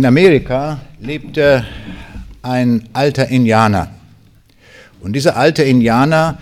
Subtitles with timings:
[0.00, 1.62] In Amerika lebte
[2.40, 3.90] ein alter Indianer.
[5.02, 6.38] Und dieser alte Indianer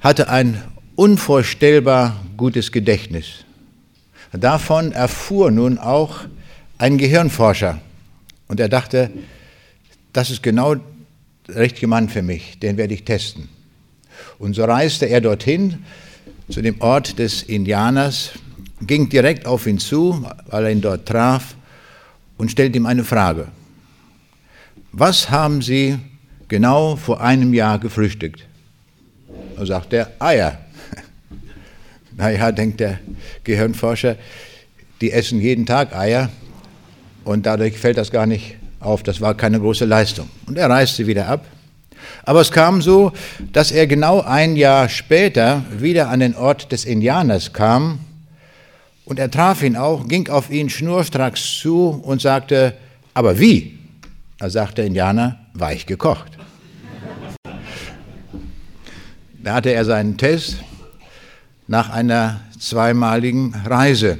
[0.00, 0.60] hatte ein
[0.96, 3.44] unvorstellbar gutes Gedächtnis.
[4.32, 6.22] Davon erfuhr nun auch
[6.76, 7.78] ein Gehirnforscher.
[8.48, 9.12] Und er dachte,
[10.12, 13.48] das ist genau der richtige Mann für mich, den werde ich testen.
[14.40, 15.84] Und so reiste er dorthin
[16.48, 18.32] zu dem Ort des Indianers,
[18.80, 21.54] ging direkt auf ihn zu, weil er ihn dort traf,
[22.42, 23.46] und stellte ihm eine Frage.
[24.90, 25.96] Was haben Sie
[26.48, 28.44] genau vor einem Jahr gefrühstückt?
[29.56, 30.58] Da sagt er, Eier.
[32.16, 32.98] Naja, denkt der
[33.44, 34.16] Gehirnforscher,
[35.00, 36.30] die essen jeden Tag Eier
[37.22, 39.04] und dadurch fällt das gar nicht auf.
[39.04, 40.28] Das war keine große Leistung.
[40.46, 41.46] Und er reiste wieder ab.
[42.24, 43.12] Aber es kam so,
[43.52, 48.00] dass er genau ein Jahr später wieder an den Ort des Indianers kam
[49.04, 52.74] und er traf ihn auch, ging auf ihn schnurstracks zu und sagte,
[53.14, 53.78] aber wie?
[54.38, 56.32] Da sagte der Indianer, weich gekocht.
[59.42, 60.58] Da hatte er seinen Test
[61.66, 64.18] nach einer zweimaligen Reise.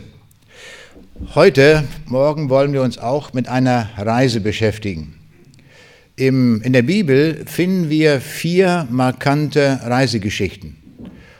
[1.35, 5.15] Heute, morgen wollen wir uns auch mit einer Reise beschäftigen.
[6.17, 10.77] Im, in der Bibel finden wir vier markante Reisegeschichten.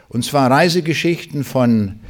[0.09, 2.01] Und zwar Reisegeschichten von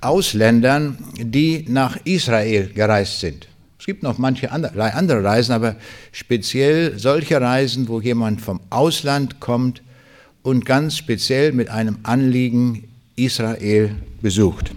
[0.00, 3.48] Ausländern, die nach Israel gereist sind.
[3.78, 5.76] Es gibt noch manche andere, Reisen, aber
[6.12, 9.82] speziell solche Reisen, wo jemand vom Ausland kommt
[10.42, 12.84] und ganz speziell mit einem Anliegen
[13.16, 14.72] Israel besucht.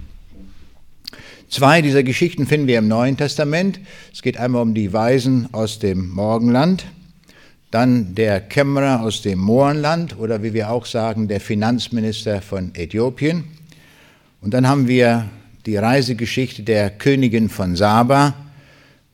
[1.49, 3.79] Zwei dieser Geschichten finden wir im Neuen Testament.
[4.11, 6.85] Es geht einmal um die Weisen aus dem Morgenland,
[7.69, 13.43] dann der Kämmerer aus dem Mohrenland oder wie wir auch sagen, der Finanzminister von Äthiopien.
[14.43, 15.29] Und dann haben wir
[15.65, 18.33] die Reisegeschichte der Königin von Saba.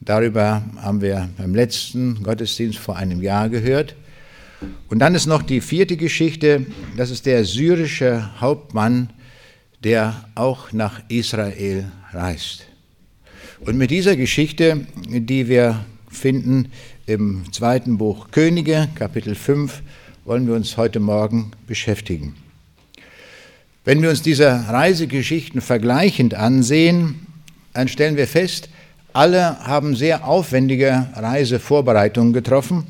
[0.02, 3.96] Darüber haben wir beim letzten Gottesdienst vor einem Jahr gehört.
[4.90, 6.66] Und dann ist noch die vierte Geschichte,
[6.98, 9.12] das ist der syrische Hauptmann,
[9.84, 12.66] der auch nach Israel reist.
[13.60, 16.72] Und mit dieser Geschichte, die wir finden
[17.06, 19.84] im zweiten Buch Könige, Kapitel 5,
[20.26, 22.49] wollen wir uns heute Morgen beschäftigen.
[23.90, 27.26] Wenn wir uns diese Reisegeschichten vergleichend ansehen,
[27.74, 28.70] dann stellen wir fest,
[29.14, 32.84] alle haben sehr aufwendige Reisevorbereitungen getroffen.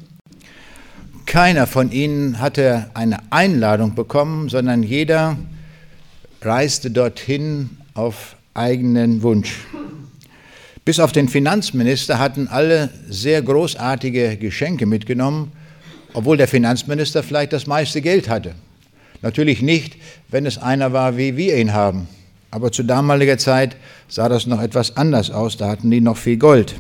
[1.26, 5.38] Keiner von ihnen hatte eine Einladung bekommen, sondern jeder
[6.42, 9.56] reiste dorthin auf eigenen Wunsch.
[10.84, 15.54] Bis auf den Finanzminister hatten alle sehr großartige Geschenke mitgenommen,
[16.12, 18.54] obwohl der Finanzminister vielleicht das meiste Geld hatte.
[19.22, 19.98] Natürlich nicht,
[20.30, 22.08] wenn es einer war, wie wir ihn haben.
[22.52, 23.76] Aber zu damaliger Zeit
[24.08, 26.76] sah das noch etwas anders aus, da hatten die noch viel Gold.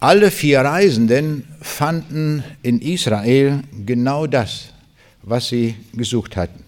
[0.00, 4.70] Alle vier Reisenden fanden in Israel genau das,
[5.22, 6.64] was sie gesucht hatten.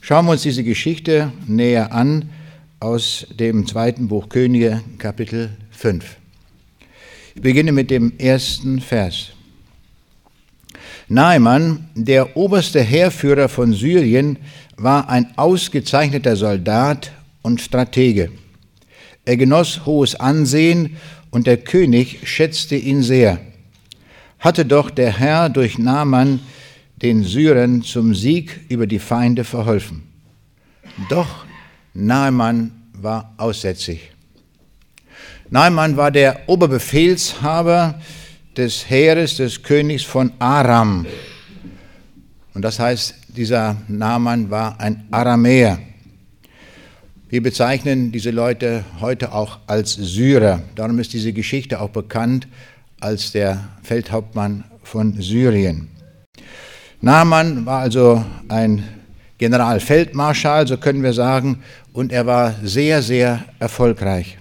[0.00, 2.30] Schauen wir uns diese Geschichte näher an
[2.80, 6.16] aus dem zweiten Buch Könige, Kapitel 5.
[7.34, 9.32] Ich beginne mit dem ersten Vers.
[11.12, 14.38] Naaman, der oberste Heerführer von Syrien,
[14.76, 17.10] war ein ausgezeichneter Soldat
[17.42, 18.30] und Stratege.
[19.24, 20.98] Er genoss hohes Ansehen
[21.30, 23.40] und der König schätzte ihn sehr.
[24.38, 26.38] Hatte doch der Herr durch Naaman
[27.02, 30.04] den Syrern zum Sieg über die Feinde verholfen.
[31.08, 31.44] Doch
[31.92, 34.12] Naaman war aussätzig.
[35.50, 38.00] Naaman war der Oberbefehlshaber
[38.56, 41.06] des Heeres des Königs von Aram.
[42.54, 45.78] Und das heißt, dieser Naaman war ein Aramäer.
[47.28, 50.62] Wir bezeichnen diese Leute heute auch als Syrer.
[50.74, 52.48] Darum ist diese Geschichte auch bekannt
[52.98, 55.88] als der Feldhauptmann von Syrien.
[57.00, 58.82] Naaman war also ein
[59.38, 61.62] Generalfeldmarschall, so können wir sagen,
[61.92, 64.36] und er war sehr, sehr erfolgreich.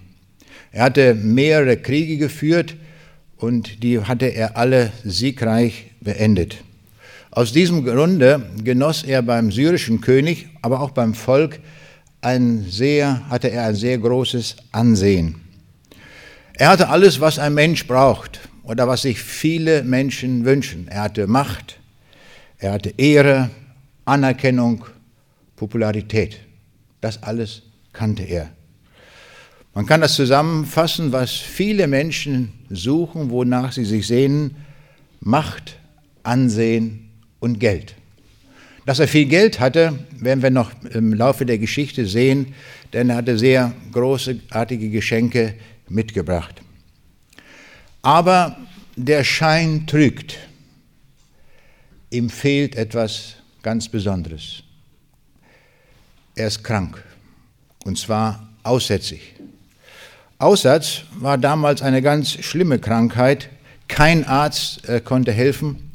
[0.71, 2.75] Er hatte mehrere Kriege geführt,
[3.39, 6.57] und die hatte er alle siegreich beendet.
[7.31, 11.59] Aus diesem Grunde genoss er beim syrischen König, aber auch beim Volk
[12.21, 15.36] ein sehr, hatte er ein sehr großes Ansehen.
[16.53, 20.89] Er hatte alles, was ein Mensch braucht oder was sich viele Menschen wünschen.
[20.89, 21.80] Er hatte Macht,
[22.57, 23.50] er hatte Ehre,
[24.03, 24.86] Anerkennung,
[25.56, 26.39] Popularität.
[27.00, 27.62] Das alles
[27.94, 28.50] kannte er.
[29.79, 34.57] Man kann das zusammenfassen, was viele Menschen suchen, wonach sie sich sehnen,
[35.21, 35.79] Macht,
[36.21, 37.95] Ansehen und Geld.
[38.85, 42.55] Dass er viel Geld hatte, werden wir noch im Laufe der Geschichte sehen,
[42.91, 45.53] denn er hatte sehr großartige Geschenke
[45.87, 46.61] mitgebracht.
[48.01, 48.57] Aber
[48.97, 50.39] der Schein trügt.
[52.09, 54.61] Ihm fehlt etwas ganz Besonderes.
[56.35, 57.01] Er ist krank,
[57.85, 59.38] und zwar aussätzig.
[60.39, 63.50] Aussatz war damals eine ganz schlimme Krankheit.
[63.89, 65.91] Kein Arzt äh, konnte helfen,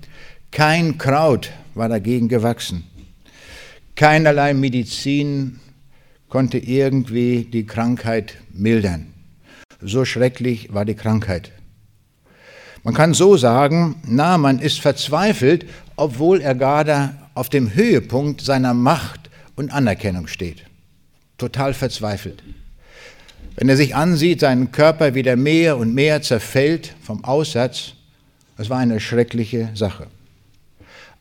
[0.50, 2.84] kein Kraut war dagegen gewachsen.
[3.96, 5.60] Keinerlei Medizin
[6.28, 9.14] konnte irgendwie die Krankheit mildern.
[9.80, 11.50] So schrecklich war die Krankheit.
[12.82, 15.64] Man kann so sagen, na, man ist verzweifelt,
[15.96, 20.64] obwohl er gerade auf dem Höhepunkt seiner Macht und Anerkennung steht.
[21.38, 22.42] Total verzweifelt.
[23.56, 27.92] Wenn er sich ansieht, seinen Körper wieder mehr und mehr zerfällt vom Aussatz,
[28.56, 30.08] das war eine schreckliche Sache.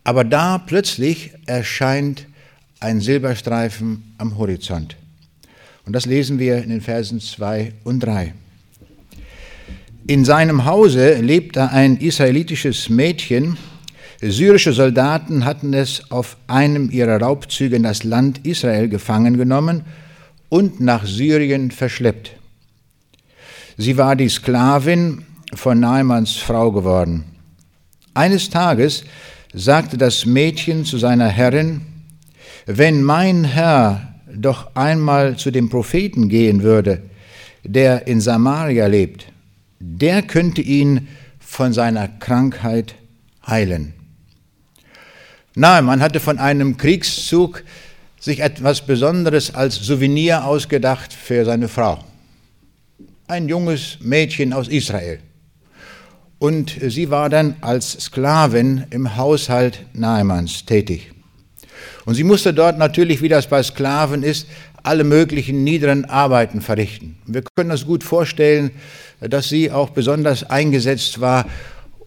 [0.03, 2.25] Aber da plötzlich erscheint
[2.79, 4.97] ein Silberstreifen am Horizont.
[5.85, 8.33] Und das lesen wir in den Versen 2 und 3.
[10.07, 13.57] In seinem Hause lebte ein israelitisches Mädchen.
[14.21, 19.83] Syrische Soldaten hatten es auf einem ihrer Raubzüge in das Land Israel gefangen genommen
[20.53, 22.33] und nach Syrien verschleppt.
[23.75, 27.23] Sie war die Sklavin von Naamanns Frau geworden.
[28.13, 29.03] Eines Tages
[29.51, 31.81] sagte das Mädchen zu seiner Herrin,
[32.67, 37.01] wenn mein Herr doch einmal zu dem Propheten gehen würde,
[37.63, 39.25] der in Samaria lebt,
[39.79, 41.07] der könnte ihn
[41.39, 42.93] von seiner Krankheit
[43.47, 43.95] heilen.
[45.55, 47.63] Na, man hatte von einem Kriegszug
[48.23, 52.01] sich etwas Besonderes als Souvenir ausgedacht für seine Frau.
[53.27, 55.19] Ein junges Mädchen aus Israel.
[56.39, 61.11] Und sie war dann als Sklavin im Haushalt Naamanns tätig.
[62.05, 64.47] Und sie musste dort natürlich, wie das bei Sklaven ist,
[64.83, 67.17] alle möglichen niederen Arbeiten verrichten.
[67.25, 68.71] Wir können uns gut vorstellen,
[69.19, 71.45] dass sie auch besonders eingesetzt war,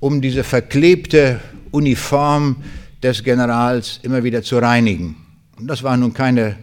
[0.00, 1.40] um diese verklebte
[1.72, 2.56] Uniform
[3.02, 5.25] des Generals immer wieder zu reinigen.
[5.56, 6.56] Und das war nun keine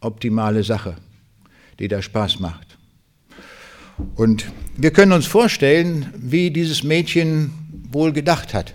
[0.00, 0.96] optimale Sache,
[1.78, 2.78] die da Spaß macht.
[4.14, 4.46] Und
[4.76, 7.50] wir können uns vorstellen, wie dieses Mädchen
[7.90, 8.74] wohl gedacht hat.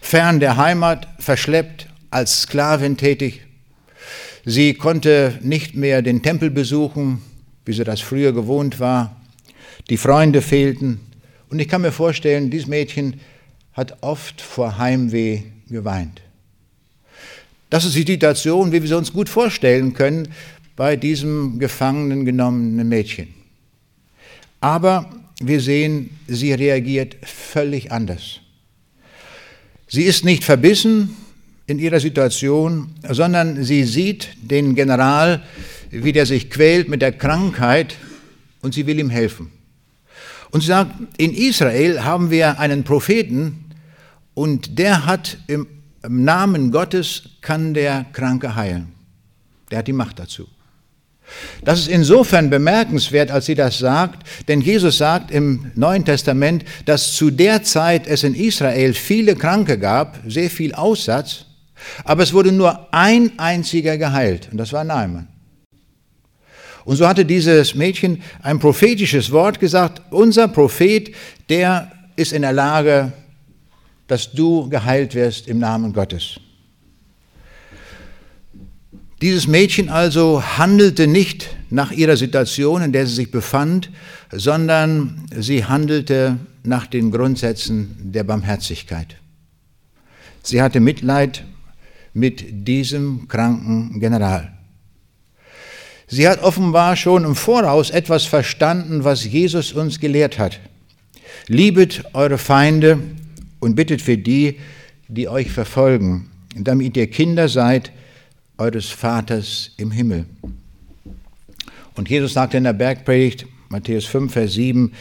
[0.00, 3.46] Fern der Heimat, verschleppt, als Sklavin tätig.
[4.44, 7.22] Sie konnte nicht mehr den Tempel besuchen,
[7.64, 9.16] wie sie das früher gewohnt war.
[9.88, 11.00] Die Freunde fehlten.
[11.48, 13.20] Und ich kann mir vorstellen, dieses Mädchen
[13.72, 16.20] hat oft vor Heimweh geweint.
[17.72, 20.28] Das ist die Situation, wie wir sie uns gut vorstellen können
[20.76, 23.28] bei diesem gefangenen genommenen Mädchen.
[24.60, 25.08] Aber
[25.40, 28.40] wir sehen, sie reagiert völlig anders.
[29.88, 31.16] Sie ist nicht verbissen,
[31.66, 35.42] in ihrer Situation, sondern sie sieht den General,
[35.90, 37.96] wie der sich quält mit der Krankheit
[38.60, 39.50] und sie will ihm helfen.
[40.50, 43.64] Und sie sagt, in Israel haben wir einen Propheten
[44.34, 45.66] und der hat im
[46.08, 48.92] Namen Gottes kann der Kranke heilen.
[49.70, 50.48] Der hat die Macht dazu.
[51.64, 57.12] Das ist insofern bemerkenswert, als sie das sagt, denn Jesus sagt im Neuen Testament, dass
[57.12, 61.46] zu der Zeit es in Israel viele Kranke gab, sehr viel Aussatz,
[62.04, 65.28] aber es wurde nur ein einziger geheilt, und das war Naaman.
[66.84, 71.14] Und so hatte dieses Mädchen ein prophetisches Wort gesagt, unser Prophet,
[71.48, 73.12] der ist in der Lage,
[74.12, 76.38] dass du geheilt wirst im Namen Gottes.
[79.22, 83.88] Dieses Mädchen also handelte nicht nach ihrer Situation, in der sie sich befand,
[84.30, 89.16] sondern sie handelte nach den Grundsätzen der Barmherzigkeit.
[90.42, 91.44] Sie hatte Mitleid
[92.12, 94.52] mit diesem kranken General.
[96.06, 100.60] Sie hat offenbar schon im Voraus etwas verstanden, was Jesus uns gelehrt hat.
[101.46, 102.98] Liebet eure Feinde
[103.62, 104.58] und bittet für die,
[105.06, 107.92] die euch verfolgen, damit ihr Kinder seid
[108.58, 110.26] eures Vaters im Himmel.
[111.94, 114.92] Und Jesus sagte in der Bergpredigt, Matthäus 5, Vers 7,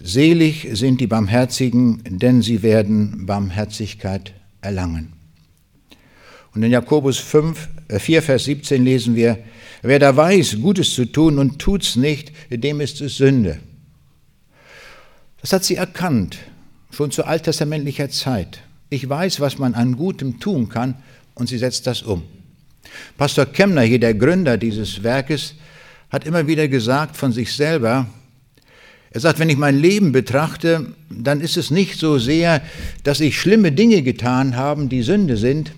[0.00, 5.12] Selig sind die Barmherzigen, denn sie werden Barmherzigkeit erlangen.
[6.52, 9.38] Und in Jakobus 5, 4, äh, Vers 17 lesen wir,
[9.82, 13.60] wer da weiß, Gutes zu tun und tut's nicht, dem ist es Sünde.
[15.40, 16.38] Das hat sie erkannt,
[16.90, 18.60] schon zu alttestamentlicher Zeit.
[18.88, 20.96] Ich weiß, was man an Gutem tun kann
[21.34, 22.22] und sie setzt das um.
[23.16, 25.54] Pastor Kemner, hier der Gründer dieses Werkes,
[26.10, 28.06] hat immer wieder gesagt von sich selber,
[29.12, 32.62] er sagt, wenn ich mein Leben betrachte, dann ist es nicht so sehr,
[33.02, 35.72] dass ich schlimme Dinge getan habe, die Sünde sind,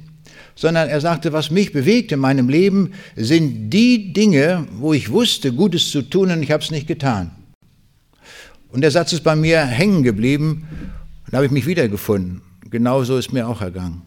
[0.55, 5.53] sondern er sagte, was mich bewegt in meinem Leben, sind die Dinge, wo ich wusste,
[5.53, 7.31] Gutes zu tun und ich habe es nicht getan.
[8.69, 10.67] Und der Satz ist bei mir hängen geblieben
[11.33, 12.43] und habe ich mich wiedergefunden.
[12.69, 14.03] Genauso ist mir auch ergangen.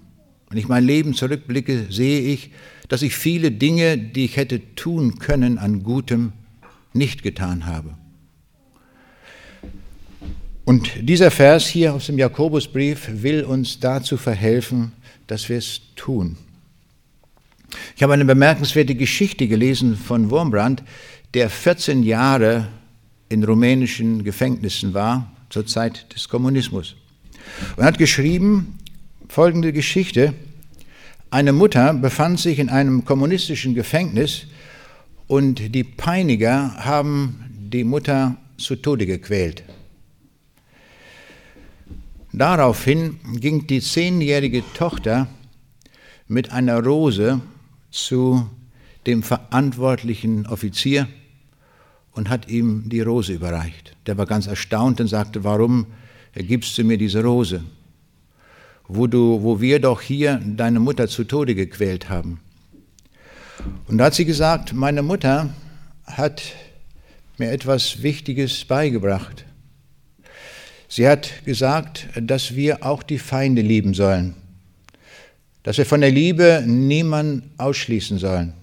[0.49, 2.51] Wenn ich mein Leben zurückblicke, sehe ich,
[2.87, 6.33] dass ich viele Dinge, die ich hätte tun können an Gutem,
[6.93, 7.95] nicht getan habe.
[10.65, 14.91] Und dieser Vers hier aus dem Jakobusbrief will uns dazu verhelfen,
[15.25, 16.37] dass wir es tun.
[17.95, 20.83] Ich habe eine bemerkenswerte Geschichte gelesen von Wurmbrand,
[21.33, 22.67] der 14 Jahre
[23.29, 26.95] in rumänischen Gefängnissen war zur Zeit des Kommunismus.
[27.77, 28.79] Und hat geschrieben
[29.27, 30.33] folgende Geschichte.
[31.29, 34.47] Eine Mutter befand sich in einem kommunistischen Gefängnis
[35.27, 39.63] und die Peiniger haben die Mutter zu Tode gequält.
[42.31, 45.27] Daraufhin ging die zehnjährige Tochter
[46.27, 47.41] mit einer Rose
[47.91, 48.49] zu
[49.07, 51.07] dem verantwortlichen Offizier
[52.11, 53.95] und hat ihm die Rose überreicht.
[54.05, 55.87] Der war ganz erstaunt und sagte, warum
[56.43, 57.63] gibst du mir diese Rose,
[58.87, 62.39] wo, du, wo wir doch hier deine Mutter zu Tode gequält haben.
[63.87, 65.53] Und da hat sie gesagt, meine Mutter
[66.05, 66.41] hat
[67.37, 69.45] mir etwas Wichtiges beigebracht.
[70.87, 74.35] Sie hat gesagt, dass wir auch die Feinde lieben sollen,
[75.63, 78.53] dass wir von der Liebe niemanden ausschließen sollen.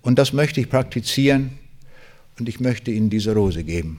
[0.00, 1.58] Und das möchte ich praktizieren
[2.38, 3.98] und ich möchte Ihnen diese Rose geben.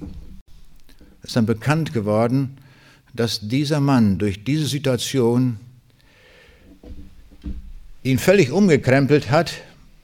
[1.25, 2.55] Es ist dann bekannt geworden,
[3.15, 5.57] dass dieser Mann durch diese Situation
[8.03, 9.53] ihn völlig umgekrempelt hat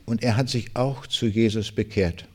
[0.08, 2.26] und er hat sich auch zu Jesus bekehrt.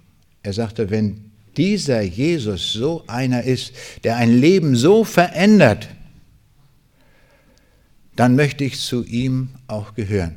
[0.45, 3.73] Er sagte, wenn dieser Jesus so einer ist,
[4.05, 5.88] der ein Leben so verändert,
[8.14, 10.37] dann möchte ich zu ihm auch gehören.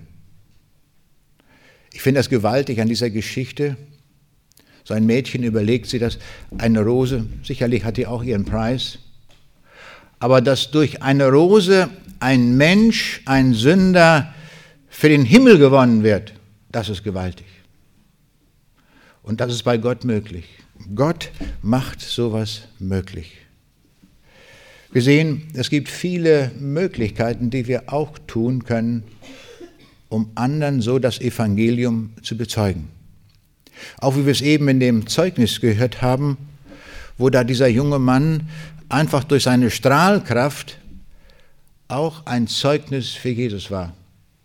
[1.93, 3.77] Ich finde das gewaltig an dieser Geschichte.
[4.89, 6.17] So ein Mädchen überlegt sie das,
[6.57, 8.97] eine Rose, sicherlich hat die auch ihren Preis,
[10.17, 14.33] aber dass durch eine Rose ein Mensch, ein Sünder
[14.87, 16.33] für den Himmel gewonnen wird,
[16.71, 17.45] das ist gewaltig.
[19.21, 20.45] Und das ist bei Gott möglich.
[20.95, 21.29] Gott
[21.61, 23.33] macht sowas möglich.
[24.91, 29.03] Wir sehen, es gibt viele Möglichkeiten, die wir auch tun können,
[30.07, 32.87] um anderen so das Evangelium zu bezeugen.
[33.99, 36.37] Auch wie wir es eben in dem Zeugnis gehört haben,
[37.17, 38.49] wo da dieser junge Mann
[38.89, 40.77] einfach durch seine Strahlkraft
[41.87, 43.93] auch ein Zeugnis für Jesus war.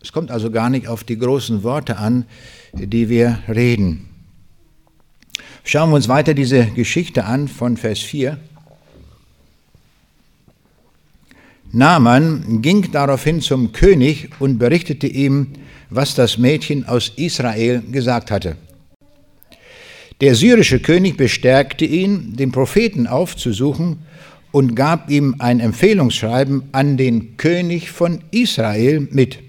[0.01, 2.25] Es kommt also gar nicht auf die großen Worte an,
[2.73, 4.07] die wir reden.
[5.63, 8.37] Schauen wir uns weiter diese Geschichte an von Vers 4.
[11.71, 15.53] Naaman ging daraufhin zum König und berichtete ihm,
[15.89, 18.57] was das Mädchen aus Israel gesagt hatte.
[20.21, 23.99] Der syrische König bestärkte ihn, den Propheten aufzusuchen
[24.51, 29.39] und gab ihm ein Empfehlungsschreiben an den König von Israel mit.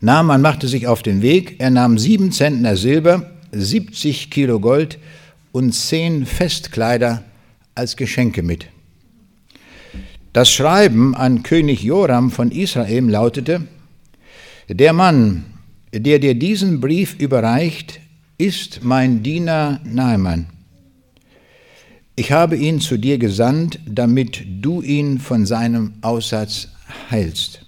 [0.00, 4.98] Naaman machte sich auf den Weg, er nahm sieben Zentner Silber, 70 Kilo Gold
[5.52, 7.24] und zehn Festkleider
[7.74, 8.66] als Geschenke mit.
[10.34, 13.62] Das Schreiben an König Joram von Israel lautete,
[14.68, 15.46] der Mann,
[15.94, 18.00] der dir diesen Brief überreicht,
[18.38, 20.46] ist mein Diener Naaman.
[22.16, 26.68] Ich habe ihn zu dir gesandt, damit du ihn von seinem Aussatz
[27.10, 27.62] heilst.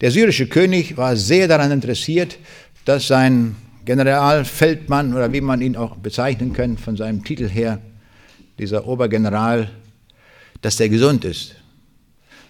[0.00, 2.38] Der syrische König war sehr daran interessiert,
[2.84, 7.80] dass sein Generalfeldmann oder wie man ihn auch bezeichnen kann von seinem Titel her,
[8.58, 9.70] dieser Obergeneral,
[10.62, 11.56] dass der gesund ist.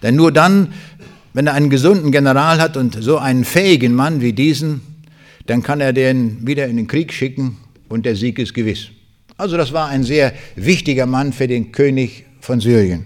[0.01, 0.73] Denn nur dann,
[1.33, 4.94] wenn er einen gesunden General hat und so einen fähigen Mann wie diesen,
[5.45, 7.57] dann kann er den wieder in den Krieg schicken
[7.89, 8.89] und der Sieg ist gewiss.
[9.37, 13.05] Also das war ein sehr wichtiger Mann für den König von Syrien.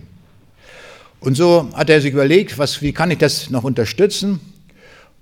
[1.19, 4.39] Und so hat er sich überlegt, was, wie kann ich das noch unterstützen?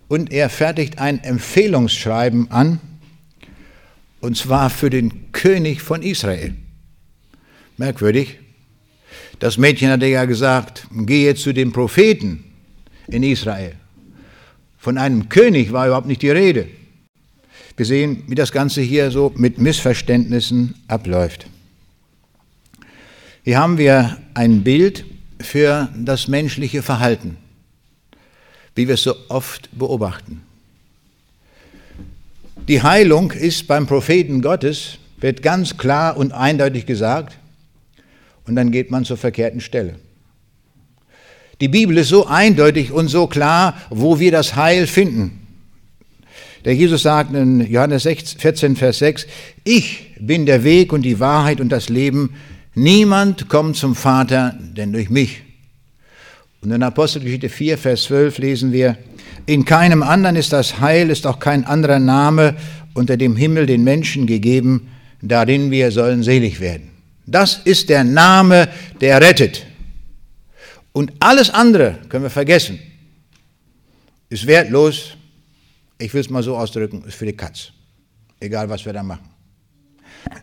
[0.07, 2.79] Und er fertigt ein Empfehlungsschreiben an,
[4.19, 6.53] und zwar für den König von Israel.
[7.77, 8.39] Merkwürdig.
[9.39, 12.43] Das Mädchen hatte ja gesagt, gehe zu den Propheten
[13.07, 13.73] in Israel.
[14.77, 16.67] Von einem König war überhaupt nicht die Rede.
[17.77, 21.45] Wir sehen, wie das Ganze hier so mit Missverständnissen abläuft.
[23.43, 25.05] Hier haben wir ein Bild
[25.39, 27.37] für das menschliche Verhalten,
[28.73, 30.41] wie wir es so oft beobachten.
[32.67, 37.37] Die Heilung ist beim Propheten Gottes, wird ganz klar und eindeutig gesagt,
[38.45, 39.99] und dann geht man zur verkehrten Stelle.
[41.61, 45.46] Die Bibel ist so eindeutig und so klar, wo wir das Heil finden.
[46.65, 49.27] Der Jesus sagt in Johannes 14, Vers 6,
[49.63, 52.33] ich bin der Weg und die Wahrheit und das Leben.
[52.73, 55.41] Niemand kommt zum Vater, denn durch mich.
[56.61, 58.97] Und in Apostelgeschichte 4, Vers 12 lesen wir,
[59.45, 62.55] in keinem anderen ist das Heil, ist auch kein anderer Name
[62.93, 64.89] unter dem Himmel den Menschen gegeben,
[65.21, 66.89] darin wir sollen selig werden.
[67.25, 68.67] Das ist der Name,
[68.99, 69.65] der rettet.
[70.93, 72.79] Und alles andere können wir vergessen.
[74.29, 75.15] Ist wertlos,
[75.99, 77.71] ich will es mal so ausdrücken, ist für die Katz.
[78.39, 79.29] Egal, was wir da machen.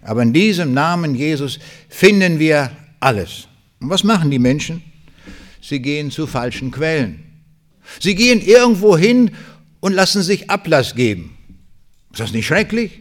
[0.02, 1.58] Aber in diesem Namen Jesus
[1.88, 2.70] finden wir
[3.00, 3.46] alles.
[3.80, 4.82] Und was machen die Menschen?
[5.60, 7.22] Sie gehen zu falschen Quellen.
[8.00, 9.30] Sie gehen irgendwo hin
[9.80, 11.36] und lassen sich Ablass geben.
[12.12, 13.00] Ist das nicht schrecklich?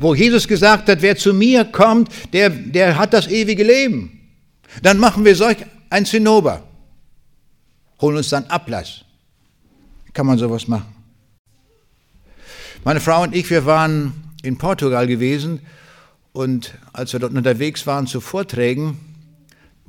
[0.00, 4.20] Wo Jesus gesagt hat, wer zu mir kommt, der, der hat das ewige Leben.
[4.82, 6.62] Dann machen wir solch ein Zinnober.
[8.00, 9.04] Holen uns dann Ablass.
[10.12, 10.97] Kann man sowas machen?
[12.84, 15.60] Meine Frau und ich, wir waren in Portugal gewesen
[16.32, 18.98] und als wir dort unterwegs waren zu Vorträgen,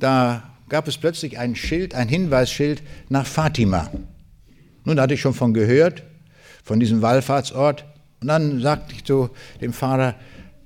[0.00, 3.90] da gab es plötzlich ein Schild, ein Hinweisschild nach Fatima.
[4.84, 6.02] Nun da hatte ich schon von gehört,
[6.64, 7.84] von diesem Wallfahrtsort.
[8.20, 9.30] Und dann sagte ich zu
[9.60, 10.16] dem Fahrer,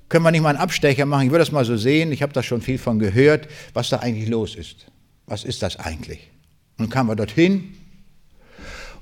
[0.08, 1.26] können wir nicht mal einen Abstecher machen?
[1.26, 2.10] Ich will das mal so sehen.
[2.10, 4.86] Ich habe da schon viel von gehört, was da eigentlich los ist.
[5.26, 6.30] Was ist das eigentlich?
[6.78, 7.74] Und kamen wir dorthin.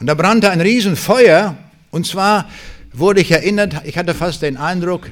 [0.00, 1.57] Und da brannte ein Riesenfeuer.
[1.91, 2.49] Und zwar
[2.92, 5.11] wurde ich erinnert, ich hatte fast den Eindruck,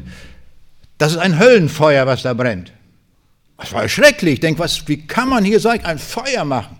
[0.98, 2.72] das ist ein Höllenfeuer, was da brennt.
[3.56, 4.34] Das war schrecklich.
[4.34, 6.76] Ich denke, was, wie kann man hier so ein Feuer machen?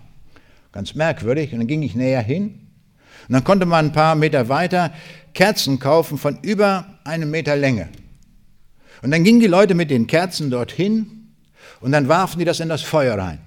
[0.71, 1.53] Ganz merkwürdig.
[1.53, 2.67] Und dann ging ich näher hin.
[3.27, 4.91] Und dann konnte man ein paar Meter weiter
[5.33, 7.89] Kerzen kaufen von über einem Meter Länge.
[9.01, 11.33] Und dann gingen die Leute mit den Kerzen dorthin
[11.79, 13.39] und dann warfen die das in das Feuer rein.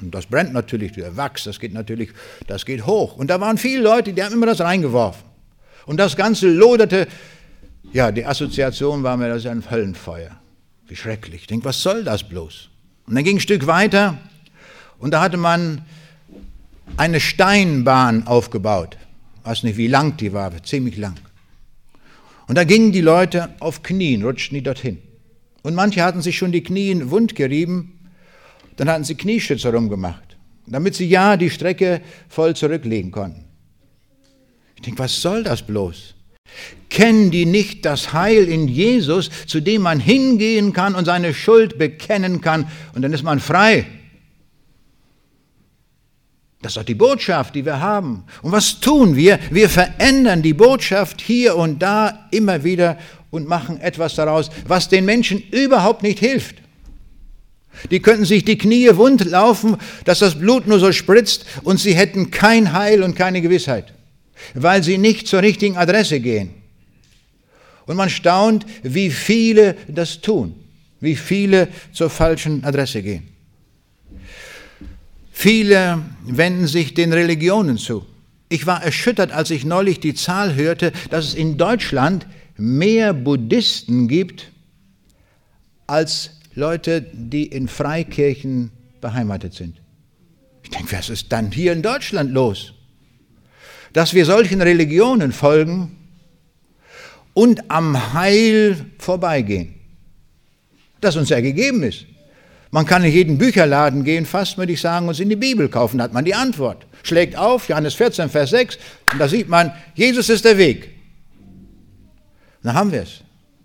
[0.00, 2.10] Und das brennt natürlich, der Wachs, das geht natürlich,
[2.46, 3.16] das geht hoch.
[3.16, 5.31] Und da waren viele Leute, die haben immer das reingeworfen.
[5.86, 7.08] Und das Ganze loderte
[7.92, 10.30] ja, die Assoziation war mir, das ist ein Höllenfeuer.
[10.86, 11.42] Wie schrecklich.
[11.42, 12.70] Ich denke, was soll das bloß?
[13.06, 14.18] Und dann ging ein Stück weiter
[14.98, 15.82] und da hatte man
[16.96, 18.96] eine Steinbahn aufgebaut.
[19.40, 21.16] Ich weiß nicht, wie lang die war, ziemlich lang.
[22.46, 24.98] Und da gingen die Leute auf Knien, rutschten die dorthin.
[25.62, 27.98] Und manche hatten sich schon die Knien wund gerieben,
[28.76, 33.41] dann hatten sie Knieschützer rumgemacht, damit sie ja die Strecke voll zurücklegen konnten.
[34.82, 36.14] Ich denke, was soll das bloß?
[36.90, 41.78] Kennen die nicht das Heil in Jesus, zu dem man hingehen kann und seine Schuld
[41.78, 43.86] bekennen kann und dann ist man frei?
[46.62, 48.24] Das ist doch die Botschaft, die wir haben.
[48.42, 49.38] Und was tun wir?
[49.52, 52.98] Wir verändern die Botschaft hier und da immer wieder
[53.30, 56.56] und machen etwas daraus, was den Menschen überhaupt nicht hilft.
[57.92, 61.94] Die könnten sich die Knie wund laufen, dass das Blut nur so spritzt und sie
[61.94, 63.94] hätten kein Heil und keine Gewissheit
[64.54, 66.50] weil sie nicht zur richtigen Adresse gehen.
[67.86, 70.54] Und man staunt, wie viele das tun,
[71.00, 73.28] wie viele zur falschen Adresse gehen.
[75.32, 78.06] Viele wenden sich den Religionen zu.
[78.48, 82.26] Ich war erschüttert, als ich neulich die Zahl hörte, dass es in Deutschland
[82.56, 84.52] mehr Buddhisten gibt
[85.86, 89.80] als Leute, die in Freikirchen beheimatet sind.
[90.62, 92.74] Ich denke, was ist dann hier in Deutschland los?
[93.92, 95.96] Dass wir solchen Religionen folgen
[97.34, 99.74] und am Heil vorbeigehen,
[101.00, 102.06] das uns ja gegeben ist.
[102.70, 105.98] Man kann in jeden Bücherladen gehen, fast würde ich sagen, und in die Bibel kaufen,
[105.98, 106.86] da hat man die Antwort.
[107.02, 108.78] Schlägt auf, Johannes 14, Vers 6,
[109.12, 110.88] und da sieht man, Jesus ist der Weg.
[112.62, 113.20] Dann haben wir es.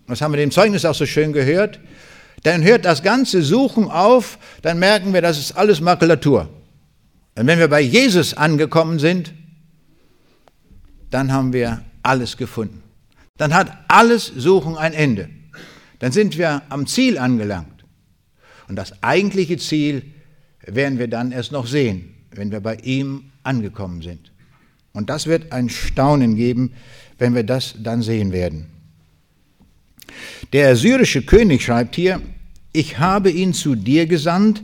[0.06, 1.80] Das haben wir dem Zeugnis auch so schön gehört.
[2.42, 6.48] Dann hört das ganze Suchen auf, dann merken wir, das ist alles Makulatur.
[7.34, 9.32] Und wenn wir bei Jesus angekommen sind,
[11.10, 12.82] dann haben wir alles gefunden.
[13.36, 15.30] Dann hat alles Suchen ein Ende.
[15.98, 17.84] Dann sind wir am Ziel angelangt.
[18.68, 20.02] Und das eigentliche Ziel
[20.66, 24.32] werden wir dann erst noch sehen, wenn wir bei ihm angekommen sind.
[24.92, 26.72] Und das wird ein Staunen geben,
[27.18, 28.66] wenn wir das dann sehen werden.
[30.52, 32.20] Der syrische König schreibt hier,
[32.72, 34.62] ich habe ihn zu dir gesandt,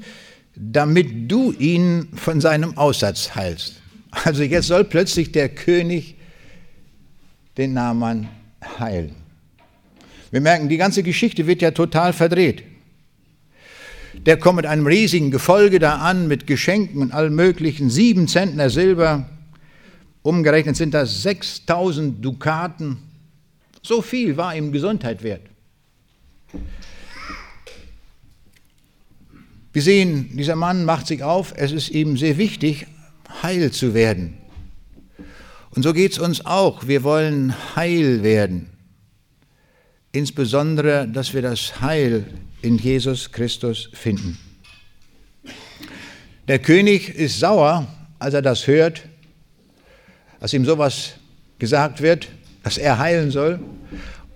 [0.54, 3.80] damit du ihn von seinem Aussatz heilst.
[4.10, 6.16] Also jetzt soll plötzlich der König
[7.56, 8.28] den Naaman
[8.78, 9.14] heilen.
[10.30, 12.64] Wir merken, die ganze Geschichte wird ja total verdreht.
[14.26, 18.70] Der kommt mit einem riesigen Gefolge da an, mit Geschenken und allem möglichen, sieben Zentner
[18.70, 19.28] Silber,
[20.22, 22.98] umgerechnet sind das 6000 Dukaten.
[23.82, 25.42] So viel war ihm Gesundheit wert.
[29.72, 32.86] Wir sehen, dieser Mann macht sich auf, es ist ihm sehr wichtig,
[33.42, 34.38] heil zu werden.
[35.74, 36.86] Und so geht es uns auch.
[36.86, 38.70] Wir wollen heil werden.
[40.12, 42.24] Insbesondere, dass wir das Heil
[42.62, 44.38] in Jesus Christus finden.
[46.46, 49.02] Der König ist sauer, als er das hört,
[50.40, 51.14] dass ihm sowas
[51.58, 52.28] gesagt wird,
[52.62, 53.58] dass er heilen soll,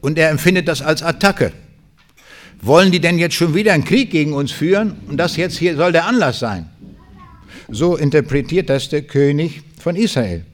[0.00, 1.52] und er empfindet das als Attacke.
[2.60, 4.96] Wollen die denn jetzt schon wieder einen Krieg gegen uns führen?
[5.08, 6.68] Und das jetzt hier soll der Anlass sein.
[7.68, 10.44] So interpretiert das der König von Israel.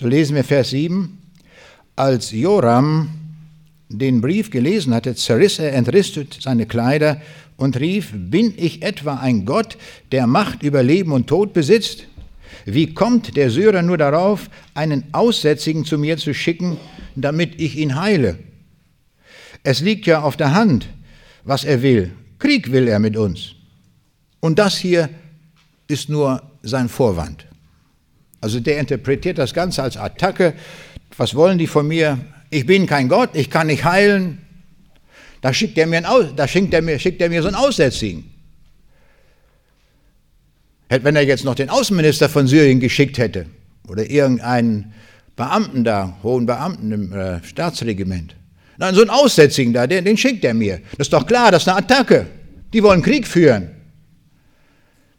[0.00, 1.18] So lesen wir Vers 7.
[1.94, 3.10] Als Joram
[3.90, 7.20] den Brief gelesen hatte, zerriss er entrüstet seine Kleider
[7.58, 9.76] und rief, bin ich etwa ein Gott,
[10.10, 12.06] der Macht über Leben und Tod besitzt?
[12.64, 16.78] Wie kommt der Syrer nur darauf, einen Aussätzigen zu mir zu schicken,
[17.14, 18.38] damit ich ihn heile?
[19.64, 20.88] Es liegt ja auf der Hand,
[21.44, 22.12] was er will.
[22.38, 23.52] Krieg will er mit uns.
[24.40, 25.10] Und das hier
[25.88, 27.49] ist nur sein Vorwand.
[28.40, 30.54] Also der interpretiert das Ganze als Attacke.
[31.16, 32.18] Was wollen die von mir?
[32.50, 34.38] Ich bin kein Gott, ich kann nicht heilen.
[35.40, 36.98] Da schickt er mir, er mir,
[37.28, 38.24] mir so einen Aussätzigen.
[40.88, 43.46] Wenn er jetzt noch den Außenminister von Syrien geschickt hätte
[43.88, 44.92] oder irgendeinen
[45.36, 48.34] Beamten da, hohen Beamten im äh, Staatsregiment,
[48.80, 50.80] Nein, so einen Aussätzigen da, den, den schickt er mir.
[50.92, 52.26] Das ist doch klar, das ist eine Attacke.
[52.72, 53.68] Die wollen Krieg führen.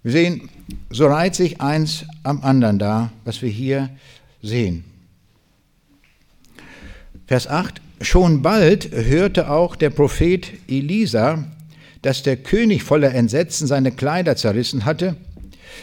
[0.01, 0.49] Wir sehen,
[0.89, 3.89] so reiht sich eins am anderen da, was wir hier
[4.41, 4.83] sehen.
[7.27, 7.81] Vers 8.
[8.01, 11.45] Schon bald hörte auch der Prophet Elisa,
[12.01, 15.15] dass der König voller Entsetzen seine Kleider zerrissen hatte.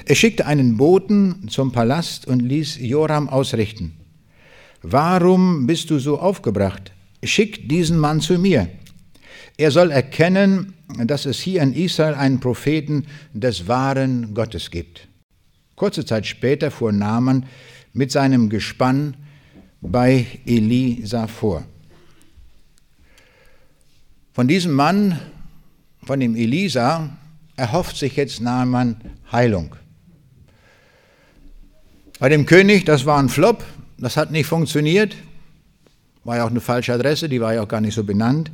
[0.05, 3.95] Er schickte einen Boten zum Palast und ließ Joram ausrichten.
[4.83, 6.93] Warum bist du so aufgebracht?
[7.23, 8.69] Schick diesen Mann zu mir.
[9.57, 15.09] Er soll erkennen, dass es hier in Israel einen Propheten des wahren Gottes gibt.
[15.77, 17.47] Kurze Zeit später fuhr Naaman
[17.93, 19.17] mit seinem Gespann
[19.81, 21.65] bei Elisa vor.
[24.33, 25.21] Von diesem Mann,
[26.05, 27.11] von dem Elisa,
[27.57, 28.97] erhofft sich jetzt Naaman
[29.31, 29.75] Heilung.
[32.19, 33.65] Bei dem König, das war ein Flop,
[33.99, 35.17] das hat nicht funktioniert.
[36.25, 38.51] War ja auch eine falsche Adresse, die war ja auch gar nicht so benannt.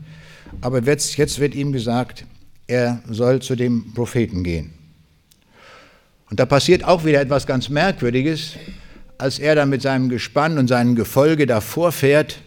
[0.61, 2.25] Aber jetzt, wird ihm gesagt,
[2.67, 4.73] er soll zu dem Propheten gehen.
[6.31, 8.55] Und da passiert auch wieder etwas ganz Merkwürdiges,
[9.19, 12.41] als er dann mit seinem Gespann und seinem Gefolge davor fährt,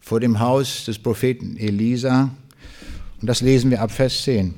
[0.00, 2.30] vor dem Haus des Propheten Elisa.
[3.20, 4.54] Und das lesen wir ab Vers 10.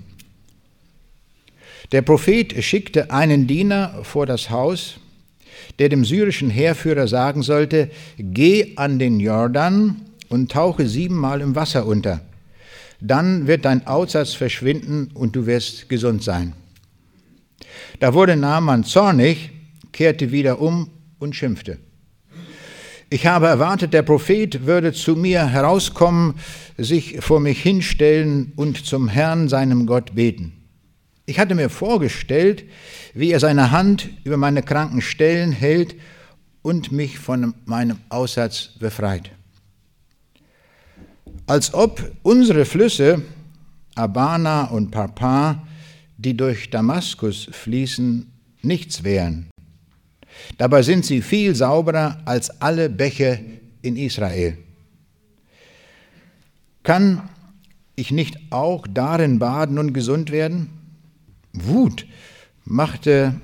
[1.92, 4.94] Der Prophet schickte einen Diener vor das Haus,
[5.79, 11.87] der dem syrischen Heerführer sagen sollte, geh an den Jordan und tauche siebenmal im Wasser
[11.87, 12.20] unter.
[13.07, 16.55] Dann wird dein Aussatz verschwinden und du wirst gesund sein.
[18.01, 19.51] Da wurde Naaman zornig,
[19.93, 20.88] kehrte wieder um
[21.19, 21.77] und schimpfte.
[23.11, 26.37] Ich habe erwartet, der Prophet würde zu mir herauskommen,
[26.79, 30.55] sich vor mich hinstellen und zum Herrn, seinem Gott, beten.
[31.27, 32.64] Ich hatte mir vorgestellt,
[33.12, 35.95] wie er seine Hand über meine kranken Stellen hält
[36.62, 39.31] und mich von meinem Aussatz befreit.
[41.47, 43.23] Als ob unsere Flüsse,
[43.95, 45.67] Abana und Parpa,
[46.17, 49.51] die durch Damaskus fließen, nichts wären.
[50.57, 53.41] Dabei sind sie viel sauberer als alle Bäche
[53.83, 54.57] in Israel.
[56.83, 57.29] Kann
[57.95, 60.71] ich nicht auch darin baden und gesund werden?
[61.53, 62.07] Wut
[62.65, 63.35] machte,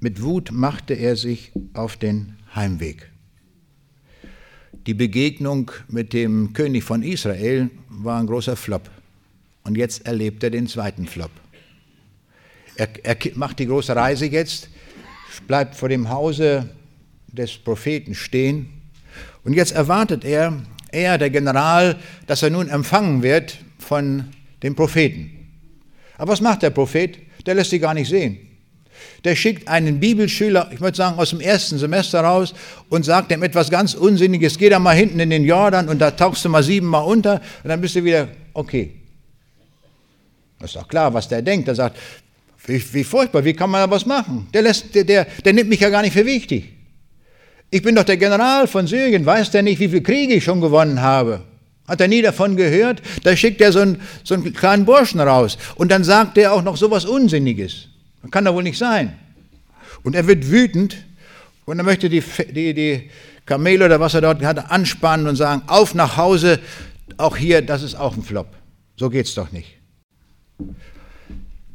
[0.00, 3.12] mit Wut machte er sich auf den Heimweg.
[4.86, 8.88] Die Begegnung mit dem König von Israel war ein großer Flop.
[9.64, 11.30] Und jetzt erlebt er den zweiten Flop.
[12.76, 14.68] Er, er macht die große Reise jetzt,
[15.48, 16.68] bleibt vor dem Hause
[17.26, 18.68] des Propheten stehen.
[19.42, 21.96] Und jetzt erwartet er, er, der General,
[22.26, 24.24] dass er nun empfangen wird von
[24.62, 25.30] dem Propheten.
[26.16, 27.18] Aber was macht der Prophet?
[27.46, 28.45] der lässt sie gar nicht sehen.
[29.24, 32.54] Der schickt einen Bibelschüler, ich würde sagen aus dem ersten Semester raus,
[32.88, 36.10] und sagt ihm etwas ganz Unsinniges, geh da mal hinten in den Jordan und da
[36.10, 38.92] tauchst du mal siebenmal unter und dann bist du wieder okay.
[40.58, 41.68] Das ist doch klar, was der denkt.
[41.68, 41.98] Der sagt,
[42.66, 44.48] wie, wie furchtbar, wie kann man da was machen?
[44.52, 46.72] Der, lässt, der, der, der nimmt mich ja gar nicht für wichtig.
[47.70, 50.60] Ich bin doch der General von Syrien, weiß der nicht, wie viele Kriege ich schon
[50.60, 51.42] gewonnen habe?
[51.86, 53.02] Hat er nie davon gehört?
[53.22, 55.56] Da schickt er so einen, so einen kleinen Burschen raus.
[55.76, 57.88] Und dann sagt er auch noch so was Unsinniges.
[58.26, 59.16] Das kann doch wohl nicht sein.
[60.02, 60.96] Und er wird wütend
[61.64, 63.10] und er möchte die, die, die
[63.46, 66.58] Kamele oder was er dort hatte anspannen und sagen, auf nach Hause,
[67.18, 68.48] auch hier, das ist auch ein Flop.
[68.96, 69.76] So geht's doch nicht.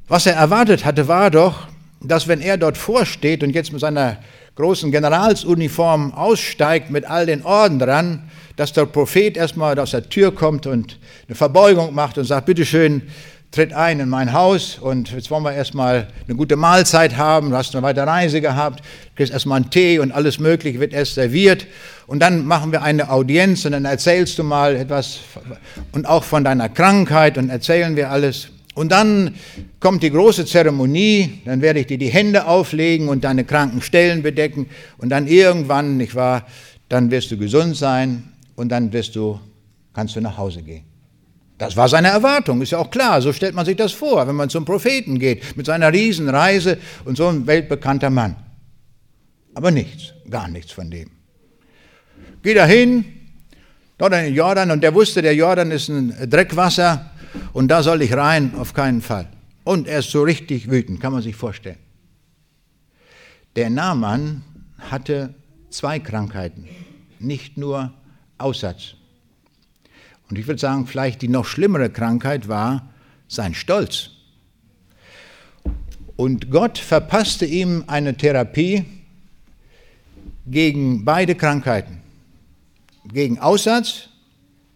[0.09, 1.69] Was er erwartet hatte, war doch,
[2.01, 4.17] dass wenn er dort vorsteht und jetzt mit seiner
[4.55, 10.35] großen Generalsuniform aussteigt mit all den Orden dran, dass der Prophet erstmal aus der Tür
[10.35, 13.03] kommt und eine Verbeugung macht und sagt, bitteschön,
[13.51, 17.57] tritt ein in mein Haus und jetzt wollen wir erstmal eine gute Mahlzeit haben, du
[17.57, 18.81] hast eine weite Reise gehabt,
[19.15, 21.67] kriegst erstmal einen Tee und alles Mögliche wird erst serviert
[22.07, 25.19] und dann machen wir eine Audienz und dann erzählst du mal etwas
[25.91, 28.47] und auch von deiner Krankheit und erzählen wir alles.
[28.73, 29.35] Und dann
[29.81, 34.23] kommt die große Zeremonie, dann werde ich dir die Hände auflegen und deine kranken Stellen
[34.23, 36.47] bedecken und dann irgendwann, nicht wahr,
[36.87, 39.41] dann wirst du gesund sein und dann wirst du,
[39.93, 40.90] kannst du nach Hause gehen.
[41.61, 44.35] Das war seine Erwartung, ist ja auch klar, so stellt man sich das vor, wenn
[44.35, 48.35] man zum Propheten geht, mit seiner Riesenreise und so ein weltbekannter Mann.
[49.53, 51.11] Aber nichts, gar nichts von dem.
[52.41, 53.05] Geh dahin,
[53.99, 57.11] dort in den Jordan, und der wusste, der Jordan ist ein Dreckwasser
[57.53, 59.27] und da soll ich rein, auf keinen Fall.
[59.63, 61.77] Und er ist so richtig wütend, kann man sich vorstellen.
[63.55, 64.41] Der Naaman
[64.79, 65.35] hatte
[65.69, 66.67] zwei Krankheiten,
[67.19, 67.93] nicht nur
[68.39, 68.95] Aussatz.
[70.31, 72.89] Und ich würde sagen, vielleicht die noch schlimmere Krankheit war
[73.27, 74.11] sein Stolz.
[76.15, 78.85] Und Gott verpasste ihm eine Therapie
[80.47, 81.99] gegen beide Krankheiten,
[83.11, 84.07] gegen Aussatz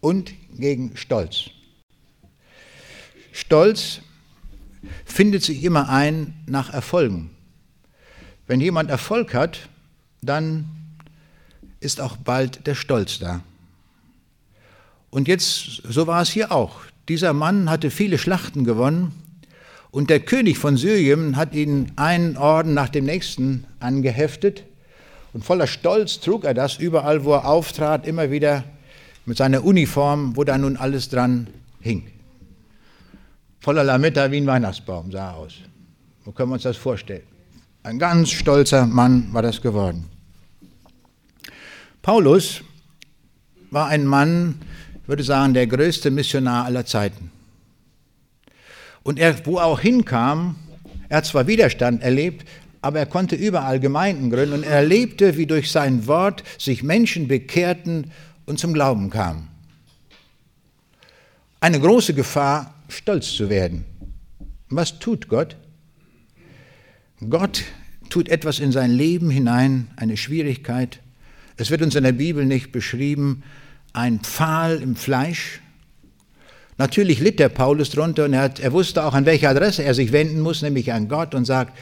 [0.02, 1.44] und gegen Stolz.
[3.32, 4.00] Stolz
[5.06, 7.30] findet sich immer ein nach Erfolgen.
[8.46, 9.70] Wenn jemand Erfolg hat,
[10.20, 10.68] dann
[11.80, 13.42] ist auch bald der Stolz da.
[15.10, 16.80] Und jetzt, so war es hier auch.
[17.08, 19.12] Dieser Mann hatte viele Schlachten gewonnen
[19.90, 24.64] und der König von Syrien hat ihn einen Orden nach dem nächsten angeheftet
[25.32, 28.64] und voller Stolz trug er das überall, wo er auftrat, immer wieder
[29.26, 31.48] mit seiner Uniform, wo da nun alles dran
[31.80, 32.10] hing.
[33.60, 35.54] Voller Lametta wie ein Weihnachtsbaum sah er aus.
[36.24, 37.22] So können wir uns das vorstellen.
[37.82, 40.06] Ein ganz stolzer Mann war das geworden.
[42.02, 42.62] Paulus
[43.70, 44.60] war ein Mann,
[45.06, 47.30] würde sagen, der größte Missionar aller Zeiten.
[49.02, 50.56] Und er, wo er auch hinkam,
[51.08, 52.46] er hat zwar Widerstand erlebt,
[52.82, 57.28] aber er konnte überall Gemeinden gründen und er erlebte, wie durch sein Wort sich Menschen
[57.28, 58.10] bekehrten
[58.46, 59.48] und zum Glauben kamen.
[61.60, 63.84] Eine große Gefahr, stolz zu werden.
[64.68, 65.56] Was tut Gott?
[67.30, 67.64] Gott
[68.10, 71.00] tut etwas in sein Leben hinein, eine Schwierigkeit.
[71.56, 73.42] Es wird uns in der Bibel nicht beschrieben,
[73.96, 75.60] ein Pfahl im Fleisch.
[76.78, 79.94] Natürlich litt der Paulus drunter und er, hat, er wusste auch, an welche Adresse er
[79.94, 81.76] sich wenden muss, nämlich an Gott und sagt,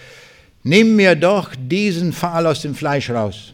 [0.63, 3.53] nimm mir doch diesen Pfahl aus dem Fleisch raus.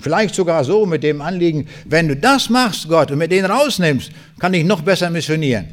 [0.00, 4.10] Vielleicht sogar so mit dem Anliegen, wenn du das machst, Gott, und mit den rausnimmst,
[4.40, 5.68] kann ich noch besser missionieren.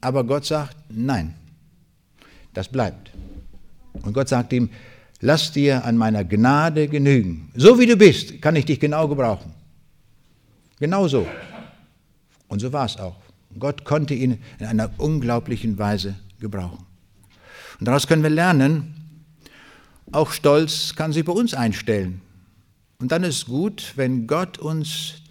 [0.00, 1.34] Aber Gott sagt, nein,
[2.54, 3.10] das bleibt.
[4.02, 4.70] Und Gott sagt ihm,
[5.20, 7.50] lass dir an meiner Gnade genügen.
[7.54, 9.57] So wie du bist, kann ich dich genau gebrauchen.
[10.80, 11.26] Genauso.
[12.48, 13.16] Und so war es auch.
[13.58, 16.86] Gott konnte ihn in einer unglaublichen Weise gebrauchen.
[17.78, 18.94] Und daraus können wir lernen,
[20.12, 22.20] auch Stolz kann sich bei uns einstellen.
[22.98, 25.22] Und dann ist gut, wenn Gott uns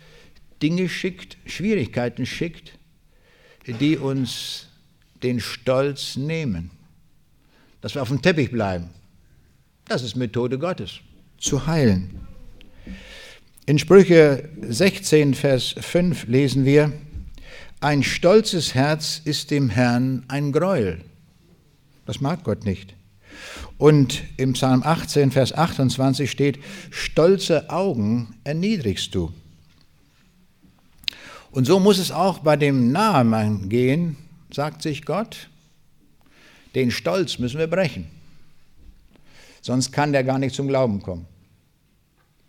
[0.61, 2.73] Dinge schickt, Schwierigkeiten schickt,
[3.67, 4.67] die uns
[5.23, 6.71] den Stolz nehmen.
[7.81, 8.89] Dass wir auf dem Teppich bleiben.
[9.85, 10.99] Das ist Methode Gottes,
[11.37, 12.27] zu heilen.
[13.69, 16.93] In Sprüche 16, Vers 5 lesen wir,
[17.81, 21.01] ein stolzes Herz ist dem Herrn ein Gräuel.
[22.05, 22.95] Das mag Gott nicht.
[23.77, 26.59] Und im Psalm 18, Vers 28 steht,
[26.91, 29.33] stolze Augen erniedrigst du.
[31.51, 34.15] Und so muss es auch bei dem Nahemann gehen,
[34.49, 35.49] sagt sich Gott,
[36.73, 38.07] den Stolz müssen wir brechen.
[39.61, 41.25] Sonst kann der gar nicht zum Glauben kommen.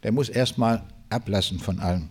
[0.05, 2.09] Der muss erstmal ablassen von allem.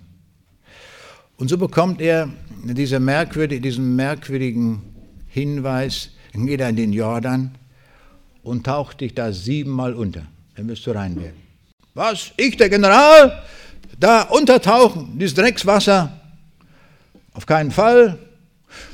[1.38, 2.30] Und so bekommt er
[2.64, 4.82] diese merkwürdig, diesen merkwürdigen
[5.28, 7.56] Hinweis, geht er in den Jordan
[8.44, 10.24] und taucht dich da siebenmal unter.
[10.56, 11.42] Dann wirst du rein werden.
[11.94, 12.32] Was?
[12.38, 13.44] Ich, der General?
[14.00, 16.22] Da untertauchen, dieses Dreckswasser?
[17.34, 18.20] Auf keinen Fall.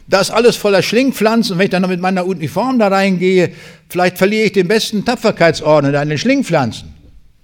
[0.08, 1.58] Das alles voller Schlingpflanzen.
[1.58, 3.54] Wenn ich dann noch mit meiner Uniform da reingehe,
[3.90, 6.94] vielleicht verliere ich den besten Tapferkeitsorden an den Schlingpflanzen.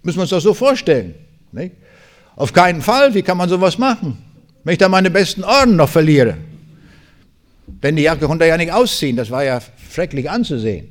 [0.03, 1.15] Müssen wir uns das so vorstellen.
[1.51, 1.75] Nicht?
[2.39, 4.17] Auf keinen Fall, wie kann man sowas machen?
[4.63, 6.37] Wenn ich da meine besten Orden noch verliere.
[7.67, 9.59] Denn die Jacke konnte er ja nicht ausziehen, das war ja
[9.91, 10.87] schrecklich anzusehen.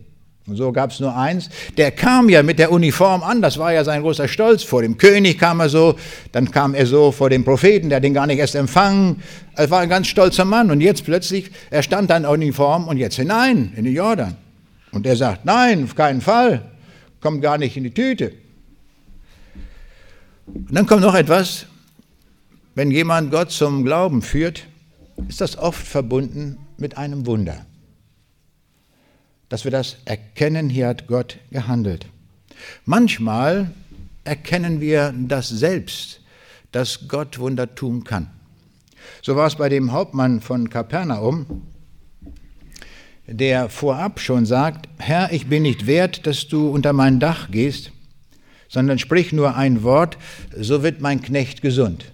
[0.47, 1.49] Und so gab es nur eins.
[1.79, 4.63] Der kam ja mit der Uniform an, das war ja sein großer Stolz.
[4.63, 5.97] Vor dem König kam er so,
[6.33, 9.23] dann kam er so vor dem Propheten, der hat ihn gar nicht erst empfangen.
[9.55, 10.71] Er war ein ganz stolzer Mann.
[10.71, 14.37] Und jetzt plötzlich, er stand dann in Uniform und jetzt hinein in den Jordan.
[14.93, 16.63] Und er sagt, nein, auf keinen Fall,
[17.23, 18.33] kommt gar nicht in die Tüte.
[20.55, 21.67] Und dann kommt noch etwas,
[22.75, 24.67] wenn jemand Gott zum Glauben führt,
[25.29, 27.67] ist das oft verbunden mit einem Wunder.
[29.49, 32.07] Dass wir das erkennen, hier hat Gott gehandelt.
[32.85, 33.71] Manchmal
[34.25, 36.21] erkennen wir das selbst,
[36.73, 38.31] dass Gott Wunder tun kann.
[39.23, 41.63] So war es bei dem Hauptmann von Kapernaum,
[43.27, 47.93] der vorab schon sagt, Herr, ich bin nicht wert, dass du unter mein Dach gehst,
[48.69, 50.19] sondern sprich nur ein Wort,
[50.57, 52.13] so wird mein Knecht gesund.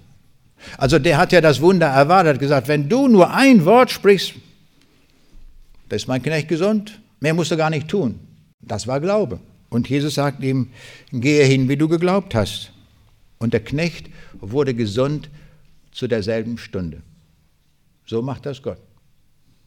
[0.78, 4.34] Also der hat ja das Wunder erwartet, gesagt, wenn du nur ein Wort sprichst,
[5.88, 8.18] dann ist mein Knecht gesund, mehr musst du gar nicht tun.
[8.60, 9.40] Das war Glaube.
[9.68, 10.68] Und Jesus sagt ihm,
[11.12, 12.72] gehe hin, wie du geglaubt hast.
[13.38, 14.08] Und der Knecht
[14.40, 15.28] wurde gesund
[15.92, 17.02] zu derselben Stunde.
[18.06, 18.78] So macht das Gott.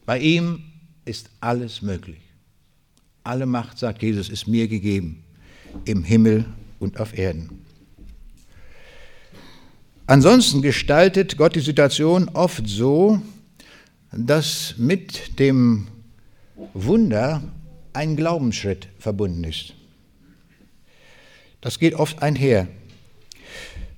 [0.06, 0.62] Bei ihm
[1.04, 2.20] ist alles möglich.
[3.24, 5.22] Alle Macht, sagt Jesus, ist mir gegeben,
[5.84, 6.46] im Himmel
[6.78, 7.64] und auf Erden.
[10.06, 13.20] Ansonsten gestaltet Gott die Situation oft so,
[14.12, 15.88] dass mit dem
[16.72, 17.42] Wunder
[17.92, 19.74] ein Glaubensschritt verbunden ist.
[21.60, 22.68] Das geht oft einher.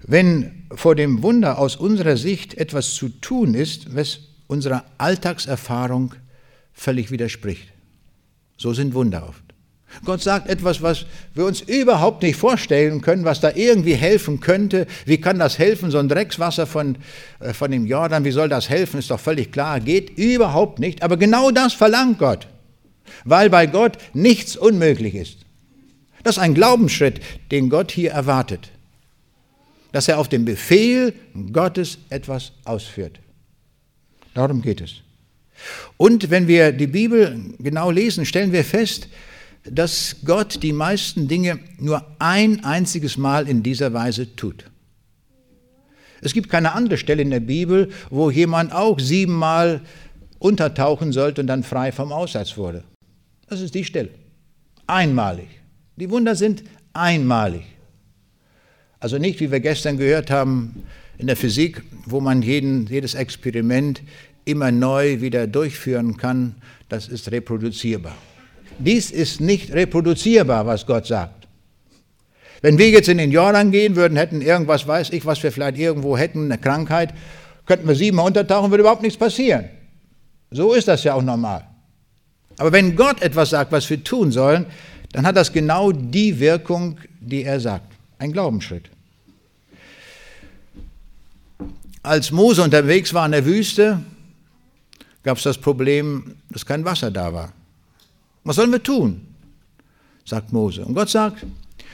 [0.02, 6.14] Wenn vor dem Wunder aus unserer Sicht etwas zu tun ist, was unserer Alltagserfahrung
[6.72, 7.68] völlig widerspricht.
[8.56, 9.49] So sind Wunder oft.
[10.04, 14.86] Gott sagt etwas, was wir uns überhaupt nicht vorstellen können, was da irgendwie helfen könnte.
[15.04, 15.90] Wie kann das helfen?
[15.90, 16.96] So ein Dreckswasser von,
[17.40, 18.98] äh, von dem Jordan, wie soll das helfen?
[18.98, 19.80] Ist doch völlig klar.
[19.80, 21.02] Geht überhaupt nicht.
[21.02, 22.46] Aber genau das verlangt Gott,
[23.24, 25.38] weil bei Gott nichts unmöglich ist.
[26.22, 28.70] Das ist ein Glaubensschritt, den Gott hier erwartet.
[29.92, 31.14] Dass er auf den Befehl
[31.52, 33.18] Gottes etwas ausführt.
[34.34, 34.96] Darum geht es.
[35.96, 39.08] Und wenn wir die Bibel genau lesen, stellen wir fest,
[39.70, 44.64] dass Gott die meisten Dinge nur ein einziges Mal in dieser Weise tut.
[46.20, 49.80] Es gibt keine andere Stelle in der Bibel, wo jemand auch siebenmal
[50.38, 52.84] untertauchen sollte und dann frei vom Aussatz wurde.
[53.48, 54.10] Das ist die Stelle.
[54.86, 55.48] Einmalig.
[55.96, 57.62] Die Wunder sind einmalig.
[58.98, 60.82] Also nicht, wie wir gestern gehört haben,
[61.16, 64.02] in der Physik, wo man jeden, jedes Experiment
[64.44, 66.54] immer neu wieder durchführen kann.
[66.88, 68.16] Das ist reproduzierbar.
[68.84, 71.46] Dies ist nicht reproduzierbar, was Gott sagt.
[72.62, 75.78] Wenn wir jetzt in den Jordan gehen würden, hätten irgendwas, weiß ich, was wir vielleicht
[75.78, 77.14] irgendwo hätten, eine Krankheit,
[77.66, 79.68] könnten wir siebenmal untertauchen, würde überhaupt nichts passieren.
[80.50, 81.66] So ist das ja auch normal.
[82.58, 84.66] Aber wenn Gott etwas sagt, was wir tun sollen,
[85.12, 87.92] dann hat das genau die Wirkung, die er sagt.
[88.18, 88.90] Ein Glaubensschritt.
[92.02, 94.00] Als Mose unterwegs war in der Wüste,
[95.22, 97.52] gab es das Problem, dass kein Wasser da war.
[98.44, 99.26] Was sollen wir tun?
[100.24, 100.84] sagt Mose.
[100.84, 101.44] Und Gott sagt,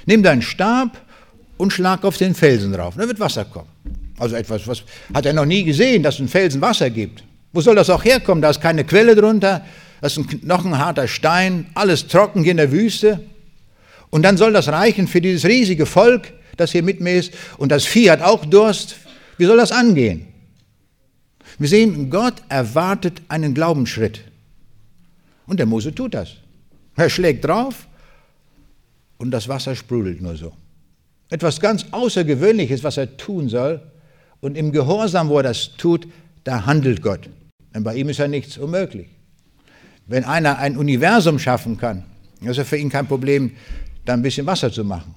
[0.05, 1.01] nimm deinen Stab
[1.57, 2.95] und schlag auf den Felsen drauf.
[2.97, 3.69] Dann wird Wasser kommen.
[4.19, 4.83] Also etwas, was
[5.13, 7.23] hat er noch nie gesehen, dass ein Felsen Wasser gibt.
[7.53, 8.43] Wo soll das auch herkommen?
[8.43, 9.65] Da ist keine Quelle drunter,
[10.01, 13.21] das ist ein, noch ein harter Stein, alles trocken hier in der Wüste.
[14.11, 17.33] Und dann soll das reichen für dieses riesige Volk, das hier mit mir ist.
[17.59, 18.97] Und das Vieh hat auch Durst.
[19.39, 20.27] Wie soll das angehen?
[21.59, 24.21] Wir sehen, Gott erwartet einen Glaubensschritt.
[25.47, 26.35] Und der Mose tut das.
[26.97, 27.87] Er schlägt drauf
[29.19, 30.53] und das Wasser sprudelt nur so.
[31.31, 33.81] Etwas ganz Außergewöhnliches, was er tun soll.
[34.41, 36.07] Und im Gehorsam, wo er das tut,
[36.45, 37.29] da handelt Gott.
[37.75, 39.09] Denn bei ihm ist ja nichts unmöglich.
[40.07, 42.05] Wenn einer ein Universum schaffen kann,
[42.41, 43.53] ist ja für ihn kein Problem,
[44.05, 45.15] da ein bisschen Wasser zu machen.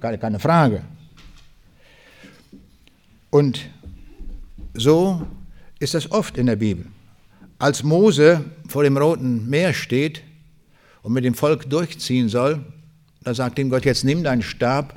[0.00, 0.82] Keine Frage.
[3.30, 3.60] Und
[4.74, 5.26] so
[5.78, 6.86] ist das oft in der Bibel.
[7.58, 10.22] Als Mose vor dem Roten Meer steht
[11.02, 12.64] und mit dem Volk durchziehen soll,
[13.22, 14.94] da sagt ihm Gott, jetzt nimm deinen Stab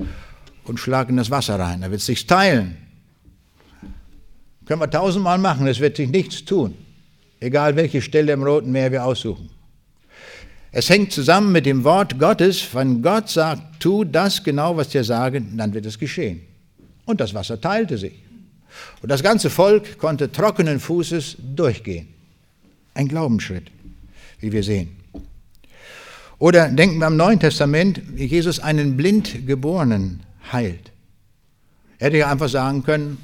[0.64, 1.82] und schlag in das Wasser rein.
[1.82, 2.76] Er wird sich teilen.
[4.66, 6.74] Können wir tausendmal machen, es wird sich nichts tun.
[7.40, 9.48] Egal welche Stelle im Roten Meer wir aussuchen.
[10.70, 12.74] Es hängt zusammen mit dem Wort Gottes.
[12.74, 16.42] Wenn Gott sagt, tu das genau, was dir sage, dann wird es geschehen.
[17.06, 18.22] Und das Wasser teilte sich.
[19.00, 22.08] Und das ganze Volk konnte trockenen Fußes durchgehen.
[22.98, 23.70] Ein Glaubensschritt,
[24.40, 24.96] wie wir sehen.
[26.40, 30.90] Oder denken wir am Neuen Testament, wie Jesus einen Blindgeborenen heilt.
[32.00, 33.18] Er hätte ja einfach sagen können,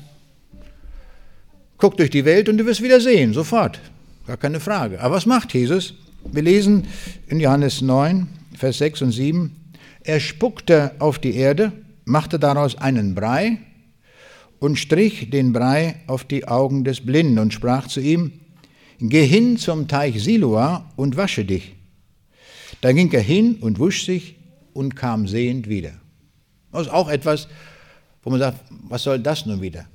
[1.77, 3.81] guck durch die Welt und du wirst wieder sehen, sofort.
[4.29, 5.01] Gar keine Frage.
[5.01, 5.95] Aber was macht Jesus?
[6.31, 6.87] Wir lesen
[7.27, 9.57] in Johannes 9, Vers 6 und 7,
[10.05, 11.73] er spuckte auf die Erde,
[12.05, 13.59] machte daraus einen Brei
[14.61, 18.35] und strich den Brei auf die Augen des Blinden und sprach zu ihm,
[19.09, 21.75] Geh hin zum Teich Siloa und wasche dich.
[22.81, 24.37] Da ging er hin und wusch sich
[24.73, 25.93] und kam sehend wieder.
[26.73, 27.49] Das ist auch etwas,
[28.23, 29.87] wo man sagt, was soll das nun wieder?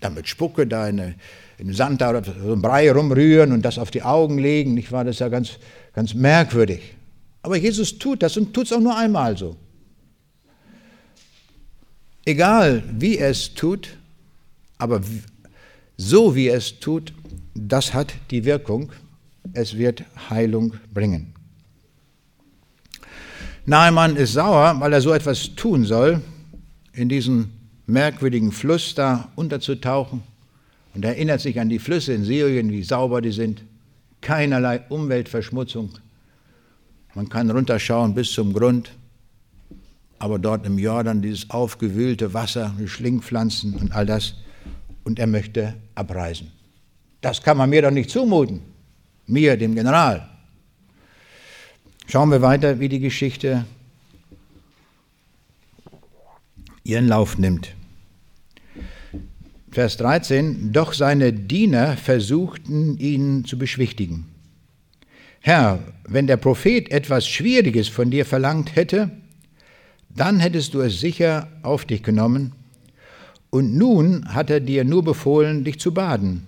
[0.00, 1.14] damit Spucke da in,
[1.58, 4.74] in Sand oder so ein Brei rumrühren und das auf die Augen legen.
[4.74, 5.04] Nicht wahr?
[5.04, 5.58] Das ja ganz,
[5.92, 6.80] ganz merkwürdig.
[7.42, 9.56] Aber Jesus tut das und tut es auch nur einmal so.
[12.24, 13.96] Egal wie er es tut,
[14.78, 15.00] aber
[15.96, 17.12] so wie er es tut,
[17.54, 18.92] das hat die Wirkung.
[19.52, 21.34] Es wird Heilung bringen.
[23.66, 26.22] Naaman ist sauer, weil er so etwas tun soll,
[26.92, 27.52] in diesen
[27.86, 30.22] merkwürdigen Fluss da unterzutauchen
[30.94, 33.62] und erinnert sich an die Flüsse in Syrien, wie sauber die sind.
[34.20, 35.90] Keinerlei Umweltverschmutzung.
[37.14, 38.92] Man kann runterschauen bis zum Grund,
[40.18, 44.34] aber dort im Jordan dieses aufgewühlte Wasser, die Schlingpflanzen und all das.
[45.04, 46.52] Und er möchte abreisen.
[47.20, 48.62] Das kann man mir doch nicht zumuten.
[49.26, 50.28] Mir, dem General.
[52.06, 53.64] Schauen wir weiter, wie die Geschichte
[56.82, 57.74] ihren Lauf nimmt.
[59.70, 64.26] Vers 13, doch seine Diener versuchten ihn zu beschwichtigen.
[65.40, 69.10] Herr, wenn der Prophet etwas Schwieriges von dir verlangt hätte,
[70.08, 72.52] dann hättest du es sicher auf dich genommen.
[73.50, 76.46] Und nun hat er dir nur befohlen, dich zu baden,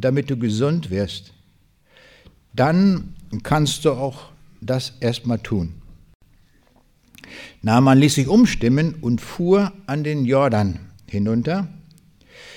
[0.00, 1.32] damit du gesund wirst.
[2.54, 4.30] Dann kannst du auch
[4.60, 5.74] das erstmal tun.
[7.62, 11.68] Naaman ließ sich umstimmen und fuhr an den Jordan hinunter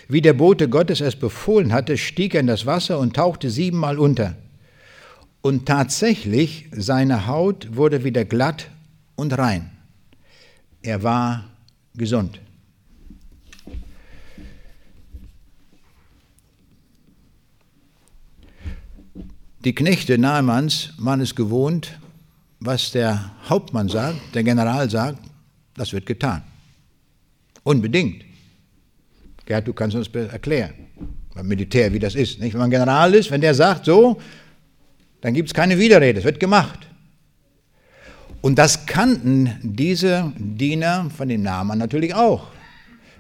[0.08, 3.98] wie der Bote Gottes es befohlen hatte, stieg er in das Wasser und tauchte siebenmal
[3.98, 4.36] unter.
[5.42, 8.70] Und tatsächlich, seine Haut wurde wieder glatt
[9.16, 9.72] und rein.
[10.82, 11.46] Er war
[11.96, 12.40] gesund.
[19.66, 21.97] Die Knechte Nahemans waren es gewohnt,
[22.59, 25.18] was der Hauptmann sagt, der General sagt,
[25.74, 26.43] das wird getan.
[27.63, 28.24] Unbedingt.
[29.47, 30.76] Gerd, du kannst uns erklären,
[31.34, 32.39] beim Militär, wie das ist.
[32.39, 32.53] Nicht?
[32.53, 34.22] Wenn man General ist, wenn der sagt so,
[35.22, 36.88] dann gibt es keine Widerrede, es wird gemacht.
[38.41, 42.49] Und das kannten diese Diener von dem Namen natürlich auch.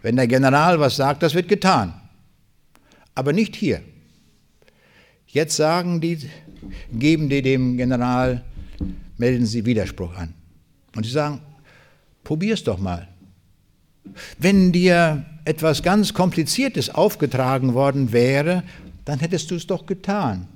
[0.03, 1.99] Wenn der General was sagt, das wird getan.
[3.15, 3.81] Aber nicht hier.
[5.35, 6.17] Jetzt sagen die,
[6.93, 8.41] geben die dem General,
[9.17, 10.33] melden sie Widerspruch an.
[10.95, 11.41] Und sie sagen,
[12.23, 13.09] probier's doch mal.
[14.39, 18.63] Wenn dir etwas ganz Kompliziertes aufgetragen worden wäre,
[19.03, 20.47] dann hättest du es doch getan.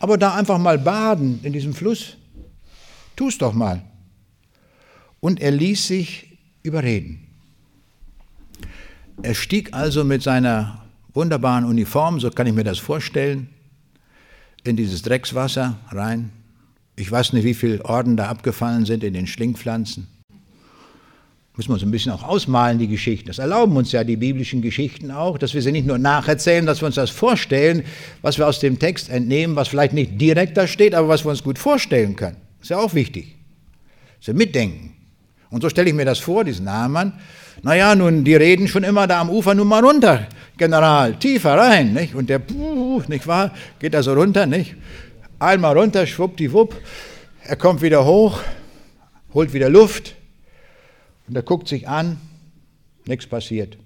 [0.00, 2.16] Aber da einfach mal baden in diesem Fluss,
[3.14, 3.82] tu es doch mal.
[5.20, 7.20] Und er ließ sich überreden.
[9.22, 13.53] Er stieg also mit seiner wunderbaren Uniform, so kann ich mir das vorstellen,
[14.64, 16.30] in dieses Dreckswasser rein.
[16.96, 20.06] Ich weiß nicht, wie viele Orden da abgefallen sind in den Schlingpflanzen.
[21.56, 23.28] Müssen wir uns ein bisschen auch ausmalen, die Geschichten.
[23.28, 26.82] Das erlauben uns ja die biblischen Geschichten auch, dass wir sie nicht nur nacherzählen, dass
[26.82, 27.84] wir uns das vorstellen,
[28.22, 31.30] was wir aus dem Text entnehmen, was vielleicht nicht direkt da steht, aber was wir
[31.30, 32.38] uns gut vorstellen können.
[32.60, 33.36] Ist ja auch wichtig.
[34.18, 34.93] Dass wir mitdenken.
[35.54, 37.12] Und so stelle ich mir das vor, diesen Naaman.
[37.62, 40.26] Naja, nun, die reden schon immer da am Ufer, nun mal runter,
[40.58, 42.16] General, tiefer rein, nicht?
[42.16, 42.40] Und der,
[43.06, 44.74] nicht wahr, geht da so runter, nicht?
[45.38, 46.74] Einmal runter, schwuppdiwupp,
[47.44, 48.40] er kommt wieder hoch,
[49.32, 50.16] holt wieder Luft,
[51.28, 52.16] und er guckt sich an,
[53.06, 53.78] nichts passiert.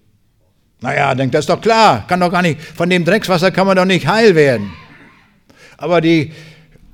[0.80, 3.76] Naja, denkt, das ist doch klar, kann doch gar nicht, von dem Dreckswasser kann man
[3.76, 4.72] doch nicht heil werden.
[5.76, 6.32] Aber die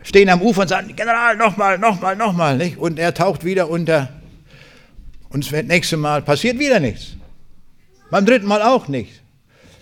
[0.02, 2.76] stehen am Ufer und sagen, General, nochmal, nochmal, nochmal, nicht?
[2.76, 4.08] Und er taucht wieder unter.
[5.34, 7.16] Und das nächste Mal passiert wieder nichts.
[8.08, 9.16] Beim dritten Mal auch nichts.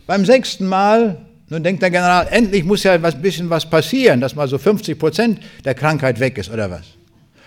[0.06, 4.34] Beim sechsten Mal, nun denkt der General, endlich muss ja ein bisschen was passieren, dass
[4.34, 6.86] mal so 50 Prozent der Krankheit weg ist oder was.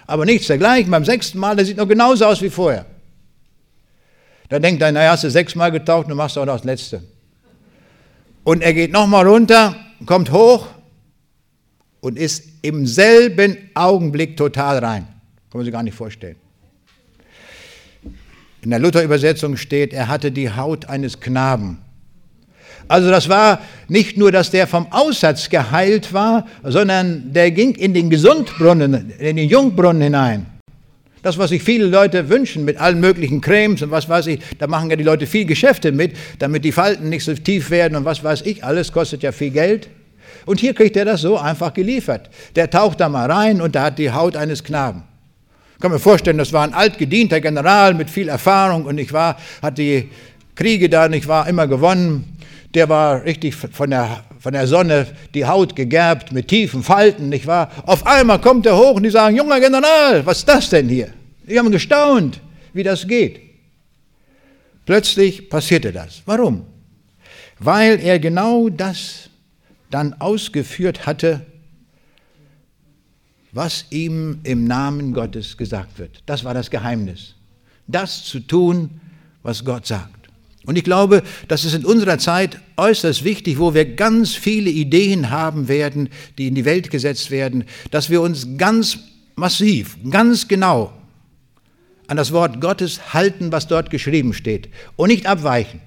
[0.05, 0.91] Aber nichts dergleichen.
[0.91, 2.85] Beim sechsten Mal, der sieht noch genauso aus wie vorher.
[4.49, 7.01] Da denkt er, naja, hast du sechsmal getaucht, du machst auch noch das letzte.
[8.43, 9.75] Und er geht nochmal runter,
[10.05, 10.67] kommt hoch
[12.01, 15.07] und ist im selben Augenblick total rein.
[15.49, 16.35] Kann man sich gar nicht vorstellen.
[18.65, 21.77] In der Luther-Übersetzung steht, er hatte die Haut eines Knaben.
[22.87, 27.93] Also das war nicht nur, dass der vom Aussatz geheilt war, sondern der ging in
[27.93, 30.47] den Gesundbrunnen, in den Jungbrunnen hinein.
[31.21, 34.65] Das, was sich viele Leute wünschen mit allen möglichen Cremes und was weiß ich, da
[34.65, 38.05] machen ja die Leute viel Geschäfte mit, damit die Falten nicht so tief werden und
[38.05, 39.89] was weiß ich, alles kostet ja viel Geld.
[40.47, 42.31] Und hier kriegt er das so einfach geliefert.
[42.55, 45.03] Der taucht da mal rein und da hat die Haut eines Knaben.
[45.75, 49.37] Ich kann mir vorstellen, das war ein altgedienter General mit viel Erfahrung und ich war,
[49.61, 50.09] hat die
[50.55, 52.37] Kriege da, ich war immer gewonnen.
[52.73, 57.47] Der war richtig von der von der Sonne die Haut gegerbt mit tiefen Falten, nicht
[57.47, 57.71] wahr?
[57.85, 61.09] Auf einmal kommt er hoch und die sagen, junger General, was ist das denn hier?
[61.47, 62.39] Die haben gestaunt,
[62.73, 63.39] wie das geht.
[64.85, 66.21] Plötzlich passierte das.
[66.27, 66.67] Warum?
[67.59, 69.29] weil er genau das
[69.89, 71.45] dann ausgeführt hatte,
[73.55, 76.21] was ihm im Namen Gottes gesagt wird.
[76.25, 77.35] Das war das Geheimnis.
[77.87, 78.99] Das zu tun,
[79.43, 80.29] was Gott sagt.
[80.65, 85.29] Und ich glaube, das ist in unserer Zeit äußerst wichtig, wo wir ganz viele Ideen
[85.29, 88.97] haben werden, die in die Welt gesetzt werden, dass wir uns ganz
[89.35, 90.91] massiv, ganz genau
[92.07, 95.79] an das Wort Gottes halten, was dort geschrieben steht und nicht abweichen.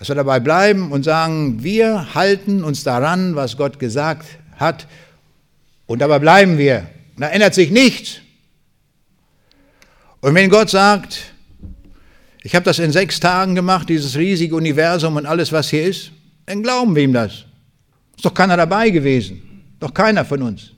[0.00, 4.88] Dass wir dabei bleiben und sagen, wir halten uns daran, was Gott gesagt hat
[5.90, 6.86] und dabei bleiben wir.
[7.16, 8.20] Da ändert sich nichts.
[10.20, 11.34] Und wenn Gott sagt,
[12.44, 16.12] ich habe das in sechs Tagen gemacht, dieses riesige Universum und alles, was hier ist,
[16.46, 17.44] dann glauben wir ihm das.
[18.14, 19.64] Ist doch keiner dabei gewesen.
[19.80, 20.70] Doch keiner von uns.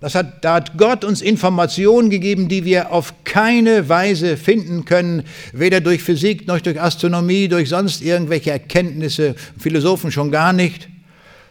[0.00, 5.22] Das hat, da hat Gott uns Informationen gegeben, die wir auf keine Weise finden können,
[5.54, 10.90] weder durch Physik noch durch Astronomie, durch sonst irgendwelche Erkenntnisse, Philosophen schon gar nicht,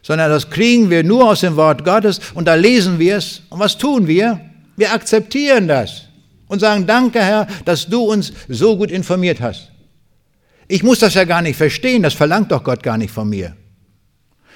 [0.03, 3.41] sondern das kriegen wir nur aus dem Wort Gottes und da lesen wir es.
[3.49, 4.39] Und was tun wir?
[4.75, 6.03] Wir akzeptieren das
[6.47, 9.71] und sagen, danke Herr, dass du uns so gut informiert hast.
[10.67, 13.55] Ich muss das ja gar nicht verstehen, das verlangt doch Gott gar nicht von mir.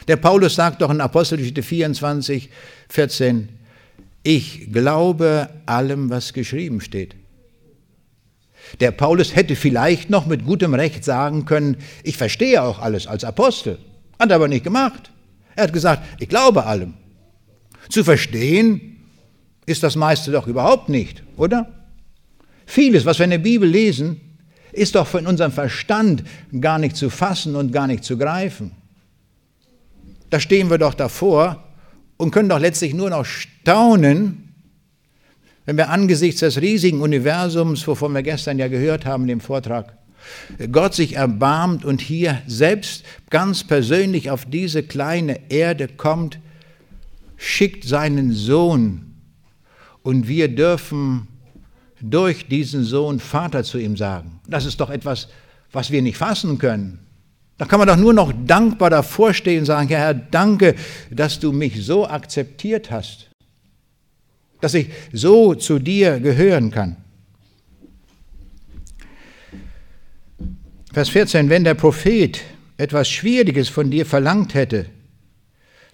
[0.07, 2.49] Der Paulus sagt doch in Apostelgeschichte 24,
[2.89, 3.49] 14,
[4.23, 7.15] ich glaube allem, was geschrieben steht.
[8.81, 13.23] Der Paulus hätte vielleicht noch mit gutem Recht sagen können, ich verstehe auch alles als
[13.23, 13.77] Apostel.
[14.19, 15.11] Hat er aber nicht gemacht.
[15.57, 16.93] Er hat gesagt, ich glaube allem.
[17.89, 18.97] Zu verstehen
[19.65, 21.73] ist das meiste doch überhaupt nicht, oder?
[22.67, 24.21] Vieles, was wir in der Bibel lesen,
[24.71, 26.23] ist doch von unserem Verstand
[26.61, 28.71] gar nicht zu fassen und gar nicht zu greifen.
[30.29, 31.63] Da stehen wir doch davor
[32.17, 34.53] und können doch letztlich nur noch staunen,
[35.65, 39.97] wenn wir angesichts des riesigen Universums, wovon wir gestern ja gehört haben dem Vortrag,
[40.71, 46.39] Gott sich erbarmt und hier selbst ganz persönlich auf diese kleine Erde kommt,
[47.37, 49.13] schickt seinen Sohn
[50.03, 51.27] und wir dürfen
[52.01, 54.39] durch diesen Sohn Vater zu ihm sagen.
[54.47, 55.27] Das ist doch etwas,
[55.71, 56.99] was wir nicht fassen können.
[57.57, 60.75] Da kann man doch nur noch dankbar davor stehen und sagen, ja, Herr, danke,
[61.09, 63.29] dass du mich so akzeptiert hast,
[64.61, 66.97] dass ich so zu dir gehören kann.
[70.93, 72.41] Vers 14, wenn der Prophet
[72.77, 74.87] etwas Schwieriges von dir verlangt hätte,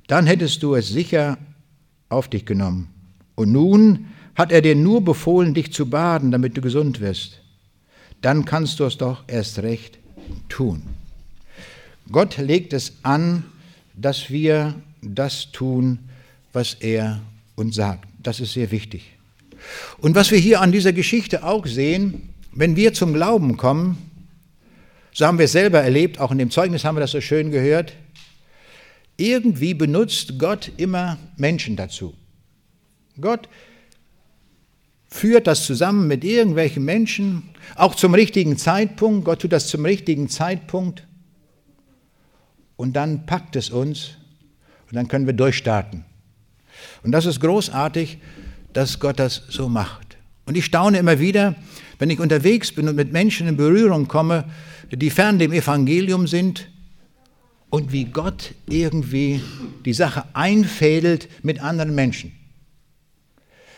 [0.08, 1.38] dann hättest du es sicher
[2.10, 2.90] auf dich genommen.
[3.36, 7.42] Und nun hat er dir nur befohlen, dich zu baden, damit du gesund wirst.
[8.22, 9.98] Dann kannst du es doch erst recht
[10.48, 10.84] tun.
[12.12, 13.44] Gott legt es an,
[13.96, 16.00] dass wir das tun,
[16.52, 17.22] was er
[17.56, 18.08] uns sagt.
[18.22, 19.12] Das ist sehr wichtig.
[20.00, 23.98] Und was wir hier an dieser Geschichte auch sehen, wenn wir zum Glauben kommen,
[25.14, 27.52] so haben wir es selber erlebt, auch in dem Zeugnis haben wir das so schön
[27.52, 27.94] gehört,
[29.18, 32.16] irgendwie benutzt Gott immer Menschen dazu.
[33.22, 33.48] Gott
[35.08, 37.44] führt das zusammen mit irgendwelchen Menschen,
[37.76, 39.26] auch zum richtigen Zeitpunkt.
[39.26, 41.06] Gott tut das zum richtigen Zeitpunkt.
[42.76, 44.18] Und dann packt es uns
[44.90, 46.04] und dann können wir durchstarten.
[47.04, 48.18] Und das ist großartig,
[48.74, 50.18] dass Gott das so macht.
[50.46, 51.56] Und ich staune immer wieder,
[52.00, 54.46] wenn ich unterwegs bin und mit Menschen in Berührung komme,
[54.96, 56.70] die fern dem Evangelium sind
[57.70, 59.42] und wie Gott irgendwie
[59.86, 62.32] die Sache einfädelt mit anderen Menschen.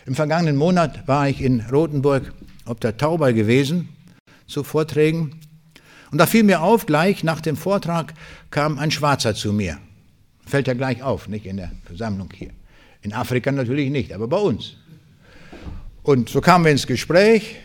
[0.06, 2.34] Im vergangenen Monat war ich in Rothenburg
[2.66, 3.90] ob der Tauber gewesen
[4.48, 5.40] zu Vorträgen.
[6.12, 8.14] Und da fiel mir auf, gleich nach dem Vortrag
[8.52, 9.78] kam ein Schwarzer zu mir.
[10.46, 12.52] Fällt ja gleich auf, nicht in der Versammlung hier.
[13.02, 14.78] In Afrika natürlich nicht, aber bei uns.
[16.04, 17.56] Und so kamen wir ins Gespräch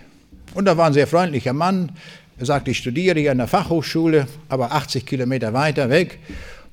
[0.55, 1.93] und da war ein sehr freundlicher Mann.
[2.41, 6.19] Er sagte, ich studiere hier an der Fachhochschule, aber 80 Kilometer weiter weg.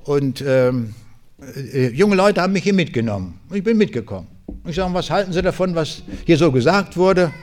[0.06, 0.96] Und ähm,
[1.74, 3.38] äh, junge Leute haben mich hier mitgenommen.
[3.54, 4.28] Ich bin mitgekommen.
[4.66, 7.34] Ich sage, was halten Sie davon, was hier so gesagt wurde?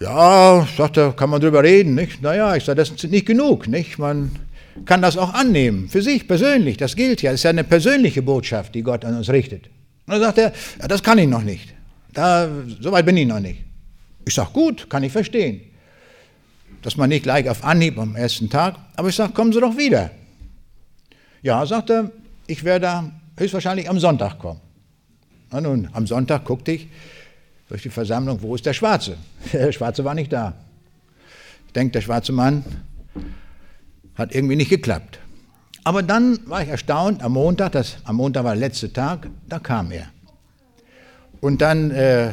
[0.00, 2.22] Ja, sagt er, kann man drüber reden, nicht?
[2.22, 3.98] Naja, ich sage, das ist nicht genug, nicht?
[3.98, 4.30] Man
[4.86, 8.22] kann das auch annehmen, für sich persönlich, das gilt ja, das ist ja eine persönliche
[8.22, 9.66] Botschaft, die Gott an uns richtet.
[10.06, 11.74] Und dann sagt er, ja, das kann ich noch nicht,
[12.14, 12.48] da,
[12.80, 13.64] so weit bin ich noch nicht.
[14.24, 15.67] Ich sage, gut, kann ich verstehen,
[16.82, 19.76] dass man nicht gleich auf Anhieb am ersten Tag, aber ich sage, kommen Sie doch
[19.76, 20.10] wieder.
[21.42, 22.10] Ja, sagt er,
[22.46, 24.60] ich werde höchstwahrscheinlich am Sonntag kommen.
[25.50, 26.88] Na nun, am Sonntag guckte ich
[27.68, 29.16] durch die Versammlung, wo ist der Schwarze?
[29.52, 30.54] Der Schwarze war nicht da.
[31.66, 32.64] Ich denke, der schwarze Mann
[34.14, 35.18] hat irgendwie nicht geklappt.
[35.84, 39.58] Aber dann war ich erstaunt, am Montag, das, am Montag war der letzte Tag, da
[39.58, 40.06] kam er.
[41.40, 42.32] Und dann äh,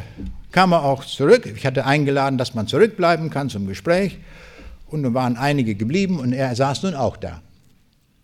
[0.55, 1.51] kam er auch zurück.
[1.53, 4.19] Ich hatte eingeladen, dass man zurückbleiben kann zum Gespräch.
[4.87, 7.41] Und dann waren einige geblieben und er saß nun auch da.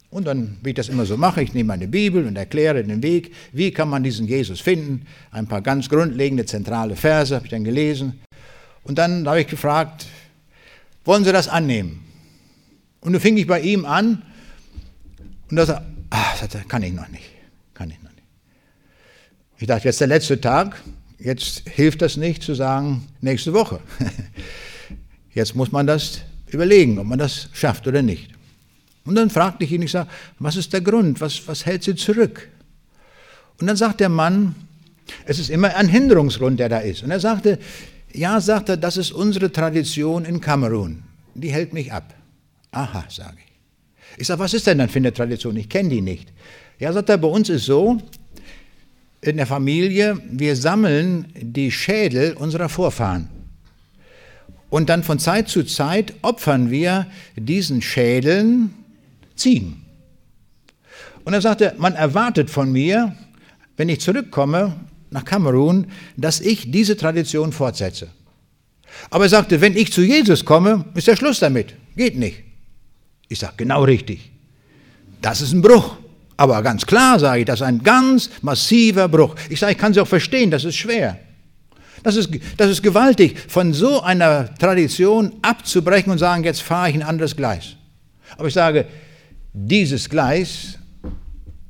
[0.10, 3.04] Und dann, wie ich das immer so mache, ich nehme meine Bibel und erkläre den
[3.04, 5.06] Weg, wie kann man diesen Jesus finden.
[5.32, 8.22] Ein paar ganz grundlegende, zentrale Verse habe ich dann gelesen.
[8.84, 10.06] Und dann habe ich gefragt,
[11.04, 12.00] wollen Sie das annehmen?
[13.02, 14.22] Und dann fing ich bei ihm an
[15.50, 17.30] und da sagte ah, sagte, kann ich noch nicht,
[17.74, 18.24] kann ich noch nicht.
[19.58, 20.82] Ich dachte, jetzt der letzte Tag,
[21.24, 23.80] jetzt hilft das nicht zu sagen, nächste Woche.
[25.34, 28.32] Jetzt muss man das überlegen, ob man das schafft oder nicht.
[29.06, 30.10] Und dann fragte ich ihn, ich sage,
[30.40, 32.50] was ist der Grund, was, was hält Sie zurück?
[33.60, 34.56] Und dann sagt der Mann,
[35.26, 37.04] es ist immer ein Hinderungsgrund, der da ist.
[37.04, 37.60] Und er sagte,
[38.14, 41.04] ja, sagt er, das ist unsere Tradition in Kamerun.
[41.34, 42.14] Die hält mich ab.
[42.72, 44.20] Aha, sage ich.
[44.20, 45.56] Ich sage, was ist denn dann für eine Tradition?
[45.56, 46.32] Ich kenne die nicht.
[46.80, 48.00] Ja, sagt er, bei uns ist so,
[49.22, 53.30] in der Familie, wir sammeln die Schädel unserer Vorfahren.
[54.70, 58.74] Und dann von Zeit zu Zeit opfern wir diesen Schädeln
[59.36, 59.86] Ziegen.
[61.24, 63.16] Und er sagte, man erwartet von mir,
[63.78, 64.76] wenn ich zurückkomme
[65.12, 68.10] nach Kamerun, dass ich diese Tradition fortsetze.
[69.10, 71.76] Aber er sagte, wenn ich zu Jesus komme, ist der Schluss damit.
[71.96, 72.44] Geht nicht.
[73.28, 74.32] Ich sage, genau richtig.
[75.22, 75.98] Das ist ein Bruch.
[76.42, 79.36] Aber ganz klar sage ich, das ist ein ganz massiver Bruch.
[79.48, 81.20] Ich sage, ich kann Sie auch verstehen, das ist schwer.
[82.02, 86.96] Das ist, das ist gewaltig, von so einer Tradition abzubrechen und sagen, jetzt fahre ich
[86.96, 87.76] ein anderes Gleis.
[88.40, 88.88] Aber ich sage,
[89.54, 90.80] dieses Gleis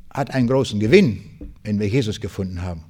[0.10, 1.22] hat einen großen Gewinn,
[1.66, 2.86] wenn wir Jesus gefunden haben.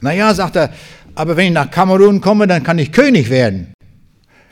[0.00, 0.72] Naja, sagt er,
[1.16, 3.74] aber wenn ich nach Kamerun komme, dann kann ich König werden.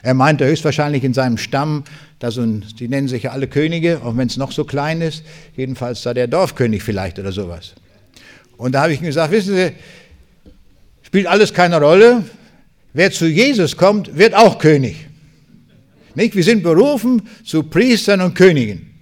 [0.08, 1.84] Er meinte höchstwahrscheinlich in seinem Stamm,
[2.18, 5.22] da so die nennen sich ja alle Könige, auch wenn es noch so klein ist,
[5.54, 7.74] jedenfalls da der Dorfkönig vielleicht oder sowas.
[8.56, 9.72] Und da habe ich ihm gesagt, wissen Sie,
[11.02, 12.24] spielt alles keine Rolle,
[12.94, 14.96] wer zu Jesus kommt, wird auch König.
[16.14, 16.34] Nicht?
[16.34, 18.94] Wir sind berufen zu Priestern und Königen.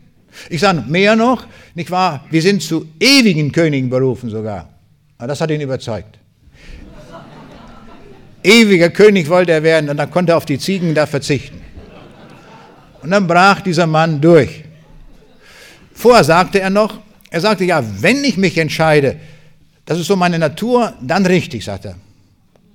[0.50, 1.46] Ich sage mehr noch,
[1.76, 2.26] nicht wahr?
[2.32, 4.74] Wir sind zu ewigen Königen berufen sogar.
[5.18, 6.18] Aber das hat ihn überzeugt.
[8.46, 11.60] Ewiger König wollte er werden und dann konnte er auf die Ziegen da verzichten.
[13.02, 14.62] Und dann brach dieser Mann durch.
[15.92, 19.16] Vorher sagte er noch, er sagte, ja, wenn ich mich entscheide,
[19.84, 21.96] das ist so meine Natur, dann richtig, sagt er.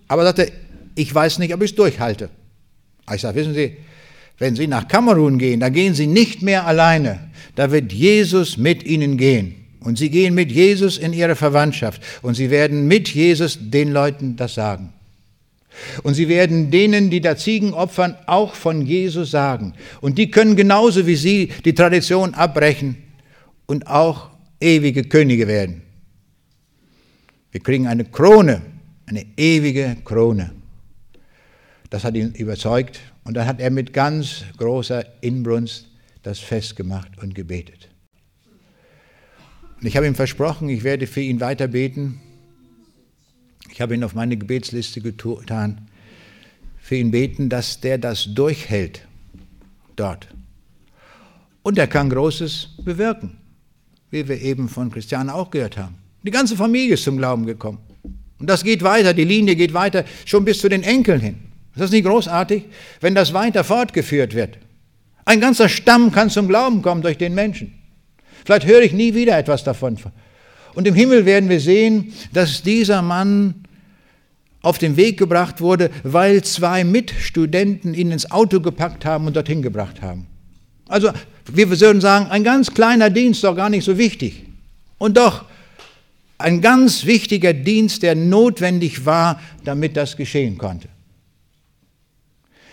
[0.09, 0.51] Aber sagte,
[0.95, 2.29] ich weiß nicht, ob ich es durchhalte.
[3.13, 3.77] Ich sage, wissen Sie,
[4.39, 7.29] wenn Sie nach Kamerun gehen, da gehen Sie nicht mehr alleine.
[7.55, 9.55] Da wird Jesus mit Ihnen gehen.
[9.79, 12.01] Und Sie gehen mit Jesus in Ihre Verwandtschaft.
[12.21, 14.91] Und Sie werden mit Jesus den Leuten das sagen.
[16.03, 19.73] Und sie werden denen, die da Ziegen opfern, auch von Jesus sagen.
[20.01, 22.97] Und die können genauso wie sie die Tradition abbrechen
[23.65, 25.81] und auch ewige Könige werden.
[27.51, 28.61] Wir kriegen eine Krone,
[29.05, 30.51] eine ewige Krone.
[31.89, 35.87] Das hat ihn überzeugt und dann hat er mit ganz großer Inbrunst
[36.23, 37.89] das Fest gemacht und gebetet.
[39.79, 42.21] Und ich habe ihm versprochen, ich werde für ihn weiter beten.
[43.71, 45.87] Ich habe ihn auf meine Gebetsliste getan.
[46.79, 49.07] Für ihn beten, dass der das durchhält
[49.95, 50.27] dort.
[51.63, 53.37] Und er kann Großes bewirken,
[54.09, 55.95] wie wir eben von Christiane auch gehört haben.
[56.23, 57.79] Die ganze Familie ist zum Glauben gekommen.
[58.39, 61.35] Und das geht weiter, die Linie geht weiter, schon bis zu den Enkeln hin.
[61.75, 62.65] Ist das nicht großartig,
[62.99, 64.57] wenn das weiter fortgeführt wird?
[65.25, 67.73] Ein ganzer Stamm kann zum Glauben kommen durch den Menschen.
[68.43, 69.97] Vielleicht höre ich nie wieder etwas davon.
[70.73, 73.60] Und im Himmel werden wir sehen, dass dieser Mann
[74.61, 79.61] auf den Weg gebracht wurde, weil zwei Mitstudenten ihn ins Auto gepackt haben und dorthin
[79.61, 80.27] gebracht haben.
[80.87, 81.11] Also
[81.51, 84.45] wir würden sagen, ein ganz kleiner Dienst, doch gar nicht so wichtig.
[84.97, 85.45] Und doch
[86.37, 90.89] ein ganz wichtiger Dienst, der notwendig war, damit das geschehen konnte.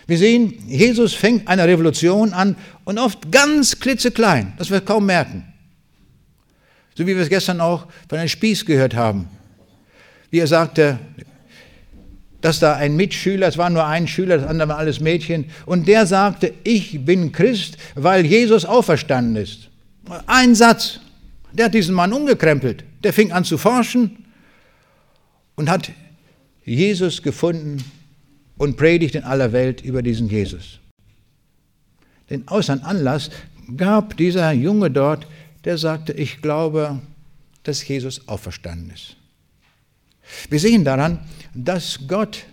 [0.05, 5.45] Wir sehen, Jesus fängt eine Revolution an und oft ganz klitzeklein, das wir kaum merken.
[6.95, 9.27] So wie wir es gestern auch von einem Spieß gehört haben.
[10.31, 10.99] Wie er sagte,
[12.41, 15.87] dass da ein Mitschüler, es war nur ein Schüler, das andere war alles Mädchen, und
[15.87, 19.69] der sagte, ich bin Christ, weil Jesus auferstanden ist.
[20.25, 20.99] Ein Satz,
[21.51, 22.83] der hat diesen Mann umgekrempelt.
[23.03, 24.25] Der fing an zu forschen
[25.55, 25.91] und hat
[26.65, 27.83] Jesus gefunden
[28.57, 30.79] und predigt in aller Welt über diesen Jesus.
[32.29, 33.29] Den äußeren Anlass
[33.75, 35.27] gab dieser Junge dort,
[35.65, 36.99] der sagte, ich glaube,
[37.63, 39.15] dass Jesus auferstanden ist.
[40.49, 41.19] Wir sehen daran,
[41.53, 42.45] dass Gott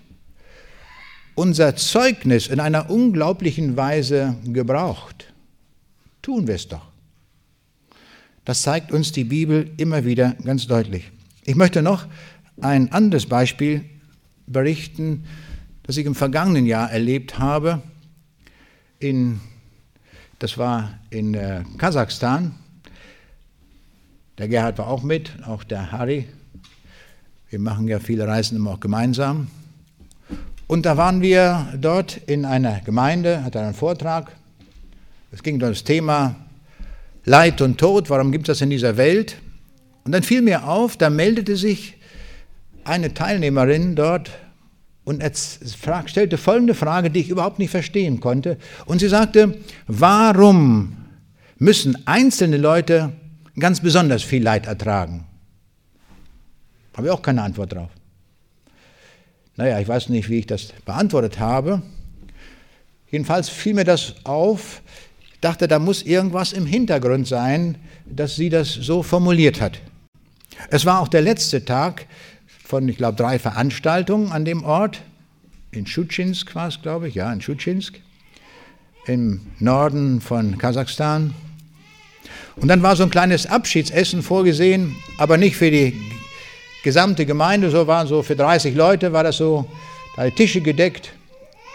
[1.34, 5.32] unser Zeugnis in einer unglaublichen Weise gebraucht.
[6.22, 6.86] Tun wir es doch.
[8.44, 11.10] Das zeigt uns die Bibel immer wieder ganz deutlich.
[11.44, 12.06] Ich möchte noch
[12.60, 13.84] ein anderes Beispiel
[14.46, 15.24] berichten
[15.86, 17.80] das ich im vergangenen Jahr erlebt habe
[18.98, 19.40] in
[20.38, 22.54] Das war in äh, Kasachstan.
[24.36, 26.26] Der Gerhard war auch mit, auch der Harry.
[27.48, 29.46] Wir machen ja viele Reisen immer auch gemeinsam.
[30.66, 34.32] Und da waren wir dort in einer Gemeinde, hatte einen Vortrag.
[35.30, 36.34] Es ging um das Thema
[37.24, 39.36] Leid und Tod, warum gibt es das in dieser Welt?
[40.02, 41.96] Und dann fiel mir auf, da meldete sich
[42.82, 44.30] eine Teilnehmerin dort
[45.04, 45.22] und
[46.06, 48.58] stellte folgende Frage, die ich überhaupt nicht verstehen konnte.
[48.86, 50.96] Und sie sagte, warum
[51.58, 53.12] müssen einzelne Leute
[53.56, 55.26] ganz besonders viel Leid ertragen?
[56.96, 57.90] Habe ich auch keine Antwort drauf.
[59.56, 61.82] Naja, ich weiß nicht, wie ich das beantwortet habe.
[63.10, 64.82] Jedenfalls fiel mir das auf.
[65.34, 67.76] Ich dachte, da muss irgendwas im Hintergrund sein,
[68.06, 69.78] dass sie das so formuliert hat.
[70.70, 72.06] Es war auch der letzte Tag
[72.64, 75.02] von, ich glaube, drei Veranstaltungen an dem Ort.
[75.72, 78.00] In Schutschinsk war es, glaube ich, ja, in Schutschinsk,
[79.06, 81.34] im Norden von Kasachstan.
[82.56, 85.94] Und dann war so ein kleines Abschiedsessen vorgesehen, aber nicht für die
[86.86, 89.66] gesamte Gemeinde, so waren so für 30 Leute, war das so,
[90.14, 91.10] da Tische gedeckt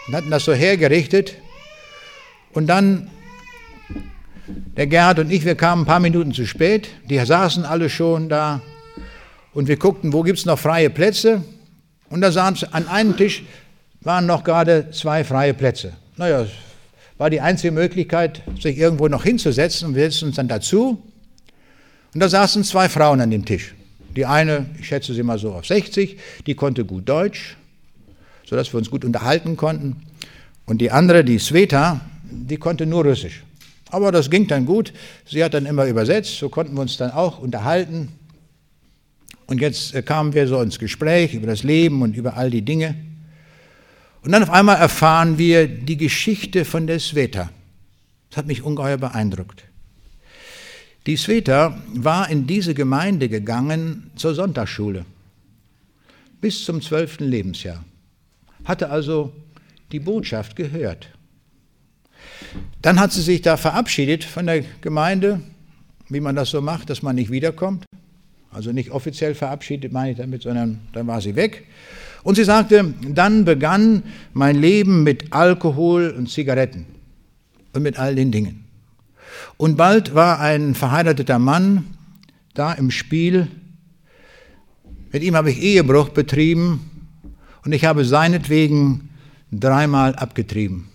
[0.08, 1.34] und hatten das so hergerichtet.
[2.54, 3.10] Und dann,
[4.46, 8.30] der Gerhard und ich, wir kamen ein paar Minuten zu spät, die saßen alle schon
[8.30, 8.62] da
[9.52, 11.42] und wir guckten, wo gibt es noch freie Plätze.
[12.08, 13.42] Und da sahen an einem Tisch
[14.00, 15.92] waren noch gerade zwei freie Plätze.
[16.16, 16.46] Naja,
[17.18, 21.02] war die einzige Möglichkeit, sich irgendwo noch hinzusetzen und wir setzten uns dann dazu.
[22.14, 23.74] Und da saßen zwei Frauen an dem Tisch.
[24.16, 27.56] Die eine, ich schätze sie mal so auf 60, die konnte gut Deutsch,
[28.44, 30.02] sodass wir uns gut unterhalten konnten.
[30.66, 33.42] Und die andere, die Sveta, die konnte nur Russisch.
[33.90, 34.92] Aber das ging dann gut.
[35.26, 38.08] Sie hat dann immer übersetzt, so konnten wir uns dann auch unterhalten.
[39.46, 42.62] Und jetzt äh, kamen wir so ins Gespräch über das Leben und über all die
[42.62, 42.94] Dinge.
[44.22, 47.50] Und dann auf einmal erfahren wir die Geschichte von der Sveta.
[48.30, 49.64] Das hat mich ungeheuer beeindruckt.
[51.06, 55.04] Die Sveta war in diese Gemeinde gegangen zur Sonntagsschule
[56.40, 57.84] bis zum zwölften Lebensjahr,
[58.64, 59.32] hatte also
[59.92, 61.08] die Botschaft gehört.
[62.82, 65.40] Dann hat sie sich da verabschiedet von der Gemeinde,
[66.08, 67.84] wie man das so macht, dass man nicht wiederkommt.
[68.50, 71.64] Also nicht offiziell verabschiedet, meine ich damit, sondern dann war sie weg.
[72.22, 74.02] Und sie sagte, dann begann
[74.34, 76.86] mein Leben mit Alkohol und Zigaretten
[77.72, 78.61] und mit all den Dingen.
[79.56, 81.84] Und bald war ein verheirateter Mann
[82.54, 83.48] da im Spiel.
[85.12, 86.90] Mit ihm habe ich Ehebruch betrieben
[87.64, 89.10] und ich habe seinetwegen
[89.50, 90.88] dreimal abgetrieben.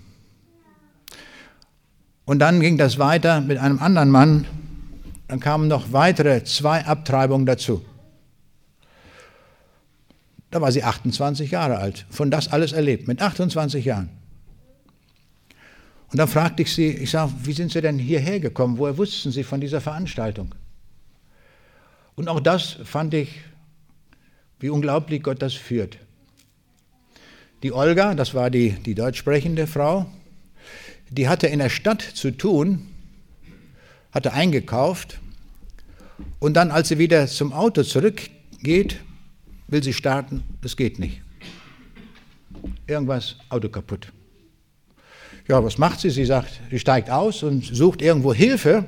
[2.26, 4.46] Und dann ging das weiter mit einem anderen Mann.
[5.28, 7.86] Dann kamen noch weitere zwei Abtreibungen dazu.
[10.52, 14.10] Da war sie 28 Jahre alt, von das alles erlebt, mit 28 Jahren.
[16.12, 18.78] Und dann fragte ich sie, ich sage, wie sind Sie denn hierher gekommen?
[18.78, 20.56] Woher wussten Sie von dieser Veranstaltung?
[22.16, 23.30] Und auch das fand ich,
[24.60, 25.98] wie unglaublich Gott das führt.
[27.64, 30.06] Die Olga, das war die, die deutsch sprechende Frau,
[31.10, 32.88] die hatte in der Stadt zu tun,
[34.12, 35.20] hatte eingekauft
[36.40, 39.00] und dann, als sie wieder zum Auto zurückgeht,
[39.68, 41.22] will sie starten, das geht nicht.
[42.88, 44.12] Irgendwas, Auto kaputt.
[45.48, 46.10] Ja, was macht sie?
[46.10, 48.86] Sie sagt, sie steigt aus und sucht irgendwo Hilfe.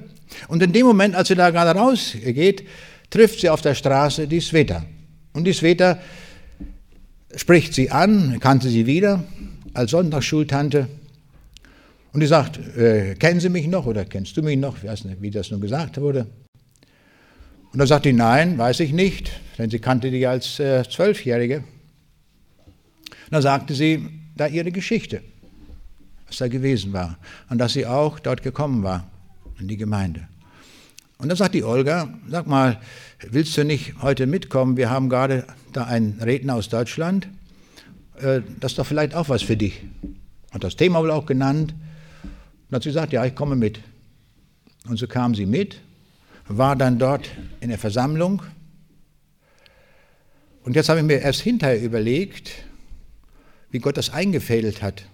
[0.47, 2.65] Und in dem Moment, als sie da gerade rausgeht,
[3.09, 4.85] trifft sie auf der Straße die Sveta.
[5.33, 5.99] Und die Sveta
[7.35, 9.23] spricht sie an, kannte sie wieder
[9.73, 10.87] als Sonntagsschultante.
[12.11, 14.77] Und die sagt, äh, kennen Sie mich noch oder kennst du mich noch?
[14.77, 16.25] Ich weiß nicht, wie das nun gesagt wurde.
[17.71, 21.57] Und dann sagt die, nein, weiß ich nicht, denn sie kannte die als äh, Zwölfjährige.
[21.57, 25.21] Und dann sagte sie da ihre Geschichte,
[26.29, 27.17] was da gewesen war
[27.49, 29.09] und dass sie auch dort gekommen war,
[29.59, 30.27] in die Gemeinde.
[31.17, 32.79] Und dann sagt die Olga, sag mal,
[33.29, 34.77] willst du nicht heute mitkommen?
[34.77, 37.27] Wir haben gerade da einen Redner aus Deutschland,
[38.21, 39.81] äh, das ist doch vielleicht auch was für dich.
[40.51, 41.73] Hat das Thema wohl auch genannt.
[42.69, 43.81] Und hat sie gesagt, ja, ich komme mit.
[44.87, 45.81] Und so kam sie mit
[46.49, 47.29] war dann dort
[47.61, 48.41] in der Versammlung.
[50.63, 52.51] Und jetzt habe ich mir erst hinterher überlegt,
[53.71, 55.05] wie Gott das eingefädelt hat.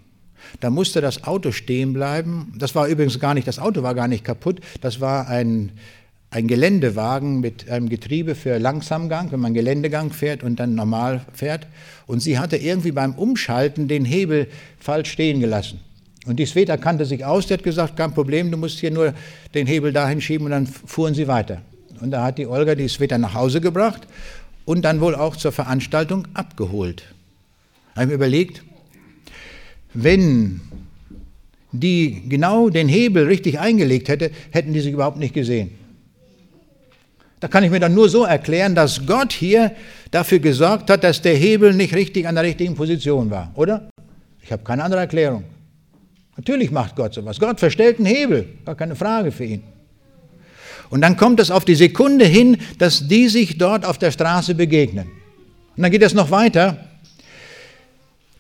[0.59, 2.53] Da musste das Auto stehen bleiben.
[2.57, 4.61] Das war übrigens gar nicht, das Auto war gar nicht kaputt.
[4.81, 5.71] Das war ein,
[6.31, 11.67] ein Geländewagen mit einem Getriebe für Langsamgang, wenn man Geländegang fährt und dann normal fährt.
[12.07, 14.47] Und sie hatte irgendwie beim Umschalten den Hebel
[14.79, 15.79] falsch stehen gelassen.
[16.25, 19.13] Und die Sveta kannte sich aus, der hat gesagt, kein Problem, du musst hier nur
[19.53, 21.61] den Hebel dahin schieben und dann fuhren sie weiter.
[22.01, 24.01] Und da hat die Olga die Sveta nach Hause gebracht
[24.65, 27.03] und dann wohl auch zur Veranstaltung abgeholt.
[27.93, 28.63] Da habe ich mir überlegt,
[29.95, 30.61] wenn
[31.71, 35.71] die genau den Hebel richtig eingelegt hätte, hätten die sich überhaupt nicht gesehen.
[37.39, 39.71] Da kann ich mir dann nur so erklären, dass Gott hier
[40.11, 43.89] dafür gesorgt hat, dass der Hebel nicht richtig an der richtigen Position war, oder?
[44.41, 45.43] Ich habe keine andere Erklärung.
[46.37, 47.39] Natürlich macht Gott sowas.
[47.39, 49.63] Gott verstellt einen Hebel, gar keine Frage für ihn.
[50.89, 54.55] Und dann kommt es auf die Sekunde hin, dass die sich dort auf der Straße
[54.55, 55.07] begegnen.
[55.75, 56.77] Und dann geht es noch weiter.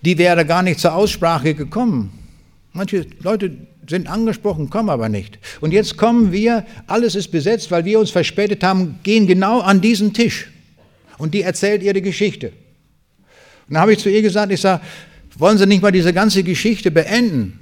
[0.05, 2.11] Die wäre gar nicht zur Aussprache gekommen.
[2.73, 3.57] Manche Leute
[3.89, 5.39] sind angesprochen, kommen aber nicht.
[5.61, 9.81] Und jetzt kommen wir, alles ist besetzt, weil wir uns verspätet haben, gehen genau an
[9.81, 10.51] diesen Tisch.
[11.17, 12.49] Und die erzählt ihre Geschichte.
[13.67, 14.83] Und dann habe ich zu ihr gesagt, ich sage,
[15.37, 17.59] wollen Sie nicht mal diese ganze Geschichte beenden?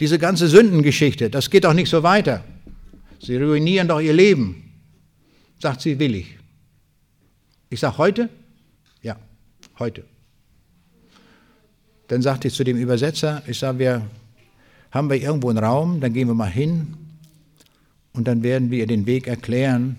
[0.00, 2.42] Diese ganze Sündengeschichte, das geht doch nicht so weiter.
[3.20, 4.72] Sie ruinieren doch ihr Leben.
[5.60, 6.38] Sagt sie, will ich.
[7.70, 8.28] Ich sage, heute?
[9.02, 9.16] Ja,
[9.78, 10.04] heute.
[12.14, 14.02] Dann sagte ich zu dem Übersetzer, ich sage, wir
[14.92, 16.94] haben wir irgendwo einen Raum, dann gehen wir mal hin
[18.12, 19.96] und dann werden wir ihr den Weg erklären,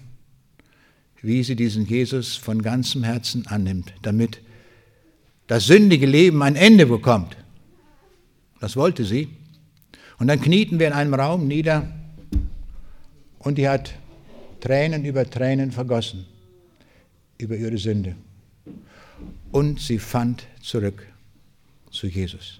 [1.21, 4.39] wie sie diesen Jesus von ganzem Herzen annimmt, damit
[5.47, 7.35] das sündige Leben ein Ende bekommt.
[8.61, 9.27] Das wollte sie.
[10.17, 11.91] Und dann knieten wir in einem Raum nieder
[13.39, 13.93] und die hat
[14.61, 16.25] Tränen über Tränen vergossen
[17.37, 18.15] über ihre Sünde.
[19.51, 21.05] Und sie fand zurück
[21.95, 22.59] zu Jesus.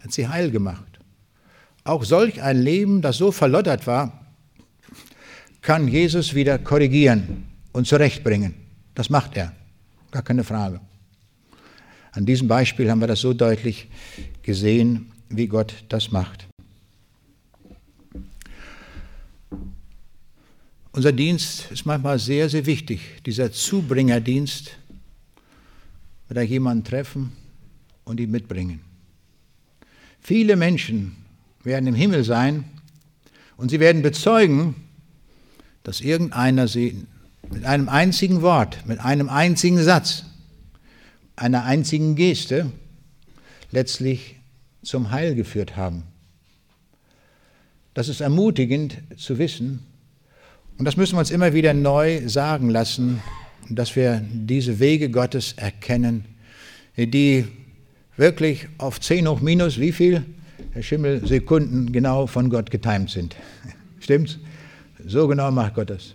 [0.00, 0.98] Hat sie heil gemacht.
[1.84, 4.26] Auch solch ein Leben, das so verlottert war,
[5.60, 8.54] kann Jesus wieder korrigieren und zurechtbringen.
[8.94, 9.52] Das macht er.
[10.10, 10.80] Gar keine Frage.
[12.12, 13.88] An diesem Beispiel haben wir das so deutlich
[14.42, 16.46] gesehen, wie Gott das macht.
[20.92, 24.76] Unser Dienst ist manchmal sehr, sehr wichtig, dieser Zubringerdienst.
[26.30, 27.32] Oder jemanden treffen
[28.04, 28.80] und ihn mitbringen.
[30.20, 31.16] Viele Menschen
[31.62, 32.64] werden im Himmel sein
[33.56, 34.74] und sie werden bezeugen,
[35.82, 37.06] dass irgendeiner sie
[37.50, 40.24] mit einem einzigen Wort, mit einem einzigen Satz,
[41.36, 42.70] einer einzigen Geste
[43.70, 44.36] letztlich
[44.82, 46.04] zum Heil geführt haben.
[47.92, 49.80] Das ist ermutigend zu wissen
[50.78, 53.22] und das müssen wir uns immer wieder neu sagen lassen,
[53.70, 56.24] dass wir diese Wege Gottes erkennen,
[56.96, 57.46] die
[58.16, 60.24] wirklich auf 10 hoch minus wie viel?
[60.72, 63.36] Herr Schimmel, Sekunden genau von Gott getimt sind.
[64.00, 64.38] Stimmt's?
[65.06, 66.14] So genau macht Gott das.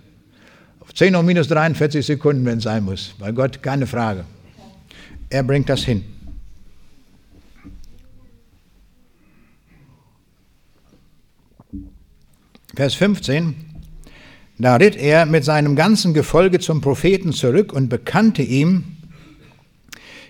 [0.80, 3.14] Auf 10 hoch minus 43 Sekunden, wenn es sein muss.
[3.20, 4.26] Bei Gott keine Frage.
[5.30, 6.04] Er bringt das hin.
[12.76, 13.56] Vers 15.
[14.58, 18.97] Da ritt er mit seinem ganzen Gefolge zum Propheten zurück und bekannte ihm,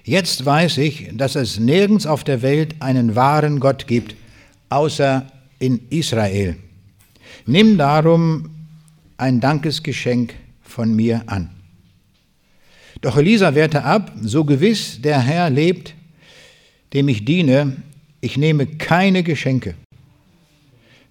[0.03, 4.15] Jetzt weiß ich, dass es nirgends auf der Welt einen wahren Gott gibt,
[4.69, 5.25] außer
[5.59, 6.55] in Israel.
[7.45, 8.49] Nimm darum
[9.17, 11.49] ein Dankesgeschenk von mir an.
[13.01, 15.95] Doch Elisa wehrte ab, so gewiss der Herr lebt,
[16.93, 17.77] dem ich diene,
[18.21, 19.75] ich nehme keine Geschenke.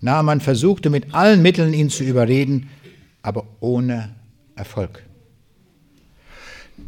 [0.00, 2.68] Naaman versuchte mit allen Mitteln ihn zu überreden,
[3.22, 4.14] aber ohne
[4.54, 5.07] Erfolg.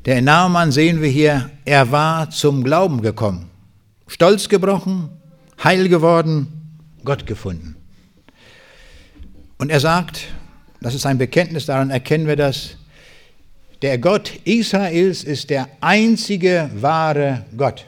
[0.07, 3.51] Der Naaman sehen wir hier, er war zum Glauben gekommen,
[4.07, 5.11] stolz gebrochen,
[5.63, 6.47] heil geworden,
[7.05, 7.77] Gott gefunden.
[9.59, 10.29] Und er sagt,
[10.81, 12.77] das ist ein Bekenntnis, daran erkennen wir das,
[13.83, 17.85] der Gott Israels ist der einzige wahre Gott.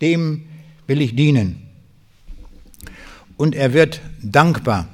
[0.00, 0.46] Dem
[0.86, 1.66] will ich dienen.
[3.36, 4.88] Und er wird dankbar.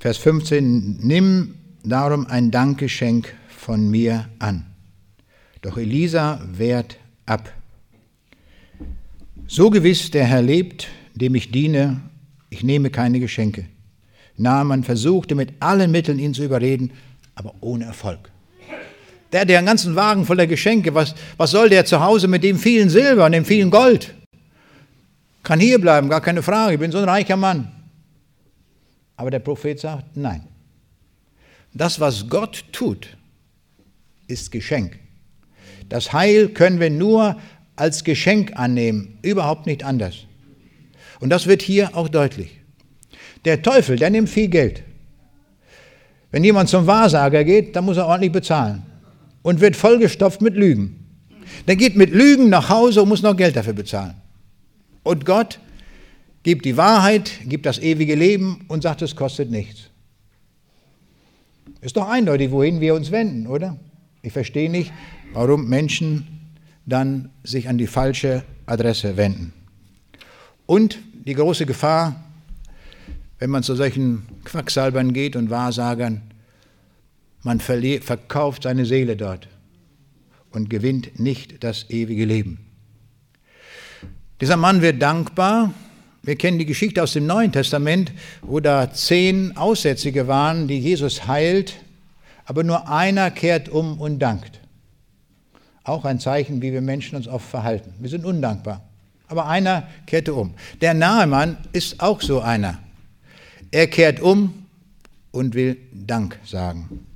[0.00, 4.66] Vers 15, nimm darum ein Dankgeschenk von mir an.
[5.60, 7.52] Doch Elisa wehrt ab.
[9.46, 12.00] So gewiss der Herr lebt, dem ich diene,
[12.50, 13.66] ich nehme keine Geschenke.
[14.36, 16.90] Naaman versuchte mit allen Mitteln ihn zu überreden,
[17.36, 18.30] aber ohne Erfolg.
[19.30, 20.92] Der hat ja einen ganzen Wagen voller Geschenke.
[20.94, 24.12] Was, was soll der zu Hause mit dem vielen Silber und dem vielen Gold?
[25.44, 26.74] Kann hier bleiben, gar keine Frage.
[26.74, 27.70] Ich bin so ein reicher Mann.
[29.16, 30.48] Aber der Prophet sagt, nein.
[31.72, 33.16] Das, was Gott tut,
[34.26, 34.98] ist Geschenk.
[35.88, 37.36] Das Heil können wir nur
[37.76, 40.26] als Geschenk annehmen, überhaupt nicht anders.
[41.20, 42.60] Und das wird hier auch deutlich.
[43.44, 44.82] Der Teufel, der nimmt viel Geld.
[46.30, 48.82] Wenn jemand zum Wahrsager geht, dann muss er ordentlich bezahlen
[49.42, 50.98] und wird vollgestopft mit Lügen.
[51.66, 54.14] Der geht mit Lügen nach Hause und muss noch Geld dafür bezahlen.
[55.02, 55.60] Und Gott
[56.42, 59.90] gibt die Wahrheit, gibt das ewige Leben und sagt, es kostet nichts.
[61.80, 63.76] Ist doch eindeutig, wohin wir uns wenden, oder?
[64.22, 64.92] Ich verstehe nicht,
[65.32, 66.50] warum Menschen
[66.86, 69.52] dann sich an die falsche Adresse wenden.
[70.66, 72.22] Und die große Gefahr,
[73.38, 76.22] wenn man zu solchen Quacksalbern geht und Wahrsagern,
[77.42, 79.48] man verkauft seine Seele dort
[80.52, 82.58] und gewinnt nicht das ewige Leben.
[84.40, 85.74] Dieser Mann wird dankbar.
[86.22, 88.12] Wir kennen die Geschichte aus dem Neuen Testament,
[88.42, 91.74] wo da zehn Aussätzige waren, die Jesus heilt,
[92.52, 94.60] aber nur einer kehrt um und dankt.
[95.84, 97.94] Auch ein Zeichen, wie wir Menschen uns oft verhalten.
[97.98, 98.82] Wir sind undankbar.
[99.26, 100.52] Aber einer kehrte um.
[100.82, 102.78] Der Nahemann ist auch so einer.
[103.70, 104.66] Er kehrt um
[105.30, 107.06] und will Dank sagen.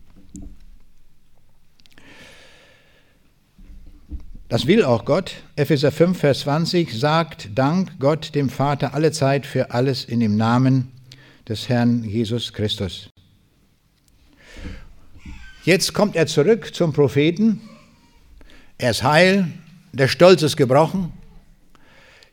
[4.48, 5.34] Das will auch Gott.
[5.56, 10.38] Epheser 5, Vers 20 sagt, Dank Gott dem Vater alle Zeit für alles in dem
[10.38, 10.92] Namen
[11.46, 13.10] des Herrn Jesus Christus.
[15.66, 17.60] Jetzt kommt er zurück zum Propheten.
[18.78, 19.48] Er ist heil,
[19.92, 21.12] der Stolz ist gebrochen.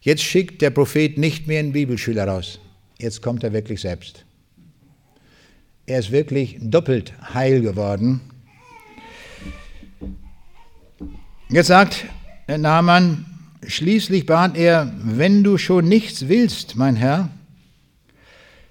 [0.01, 2.59] Jetzt schickt der Prophet nicht mehr einen Bibelschüler raus.
[2.99, 4.23] Jetzt kommt er wirklich selbst.
[5.87, 8.21] Er ist wirklich doppelt heil geworden
[11.49, 12.05] Jetzt sagt
[12.47, 13.25] Naaman,
[13.65, 17.29] schließlich bat er, wenn du schon nichts willst, mein Herr,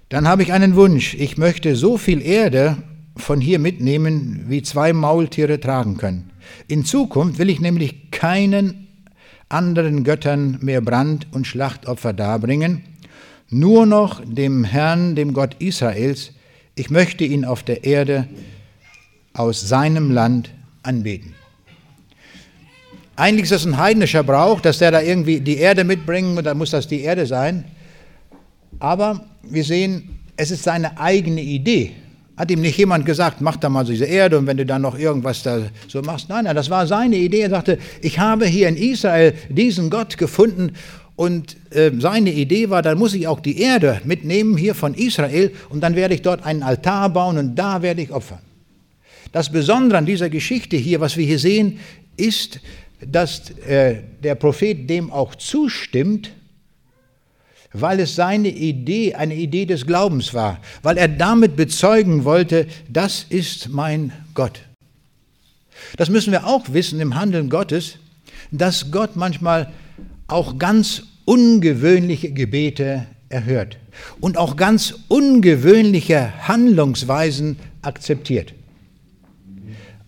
[0.08, 1.14] dann habe ich einen Wunsch.
[1.14, 2.76] Ich möchte so viel Erde
[3.16, 6.30] von hier mitnehmen, wie zwei Maultiere tragen können.
[6.68, 8.88] In Zukunft will ich nämlich keinen
[9.48, 12.82] anderen Göttern mehr Brand- und Schlachtopfer darbringen,
[13.50, 16.32] nur noch dem Herrn, dem Gott Israels.
[16.74, 18.28] Ich möchte ihn auf der Erde
[19.34, 20.50] aus seinem Land
[20.82, 21.34] anbeten.
[23.14, 26.56] Eigentlich ist das ein heidnischer Brauch, dass der da irgendwie die Erde mitbringen und dann
[26.56, 27.64] muss das die Erde sein.
[28.78, 31.92] Aber wir sehen, es ist seine eigene Idee.
[32.36, 34.98] Hat ihm nicht jemand gesagt, mach da mal diese Erde und wenn du dann noch
[34.98, 36.28] irgendwas da so machst.
[36.28, 37.40] Nein, nein, das war seine Idee.
[37.40, 40.72] Er sagte, ich habe hier in Israel diesen Gott gefunden
[41.14, 45.52] und äh, seine Idee war, dann muss ich auch die Erde mitnehmen hier von Israel
[45.68, 48.40] und dann werde ich dort einen Altar bauen und da werde ich opfern.
[49.30, 51.80] Das Besondere an dieser Geschichte hier, was wir hier sehen,
[52.16, 52.60] ist,
[53.06, 56.32] dass äh, der Prophet dem auch zustimmt,
[57.72, 63.24] weil es seine Idee, eine Idee des Glaubens war, weil er damit bezeugen wollte, das
[63.28, 64.60] ist mein Gott.
[65.96, 67.98] Das müssen wir auch wissen im Handeln Gottes,
[68.50, 69.72] dass Gott manchmal
[70.26, 73.78] auch ganz ungewöhnliche Gebete erhört
[74.20, 78.54] und auch ganz ungewöhnliche Handlungsweisen akzeptiert.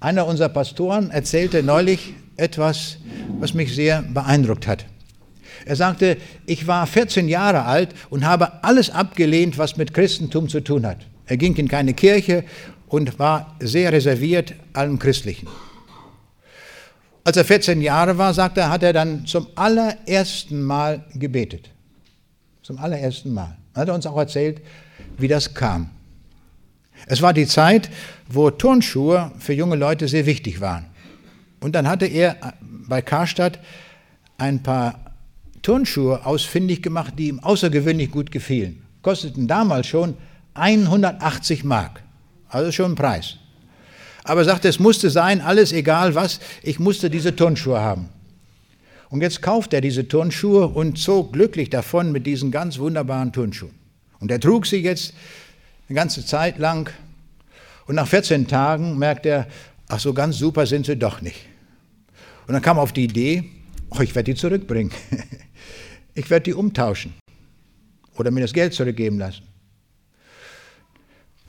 [0.00, 2.98] Einer unserer Pastoren erzählte neulich etwas,
[3.38, 4.86] was mich sehr beeindruckt hat.
[5.64, 10.60] Er sagte, ich war 14 Jahre alt und habe alles abgelehnt, was mit Christentum zu
[10.60, 10.98] tun hat.
[11.26, 12.44] Er ging in keine Kirche
[12.88, 15.48] und war sehr reserviert allem Christlichen.
[17.24, 21.70] Als er 14 Jahre war, sagte er, hat er dann zum allerersten Mal gebetet.
[22.62, 23.56] Zum allerersten Mal.
[23.74, 24.60] Er hat uns auch erzählt,
[25.16, 25.90] wie das kam.
[27.06, 27.90] Es war die Zeit,
[28.28, 30.86] wo Turnschuhe für junge Leute sehr wichtig waren.
[31.60, 33.58] Und dann hatte er bei Karstadt
[34.36, 35.03] ein paar
[35.64, 38.82] Turnschuhe ausfindig gemacht, die ihm außergewöhnlich gut gefielen.
[39.02, 40.14] Kosteten damals schon
[40.52, 42.02] 180 Mark.
[42.48, 43.38] Also schon ein Preis.
[44.24, 48.08] Aber er sagte, es musste sein, alles egal was, ich musste diese Turnschuhe haben.
[49.08, 53.74] Und jetzt kauft er diese Turnschuhe und zog glücklich davon mit diesen ganz wunderbaren Turnschuhen.
[54.20, 55.14] Und er trug sie jetzt
[55.88, 56.90] eine ganze Zeit lang.
[57.86, 59.46] Und nach 14 Tagen merkt er,
[59.88, 61.46] ach so ganz super sind sie doch nicht.
[62.46, 63.44] Und dann kam er auf die Idee,
[63.90, 64.92] oh, ich werde die zurückbringen.
[66.14, 67.14] Ich werde die umtauschen
[68.16, 69.42] oder mir das Geld zurückgeben lassen.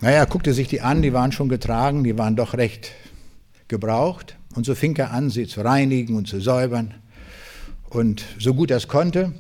[0.02, 2.92] Naja, er guckte sich die an, die waren schon getragen, die waren doch recht
[3.68, 4.38] gebraucht.
[4.56, 6.96] Und so fing er an, sie zu reinigen und zu säubern.
[7.90, 9.34] Und so gut er es konnte.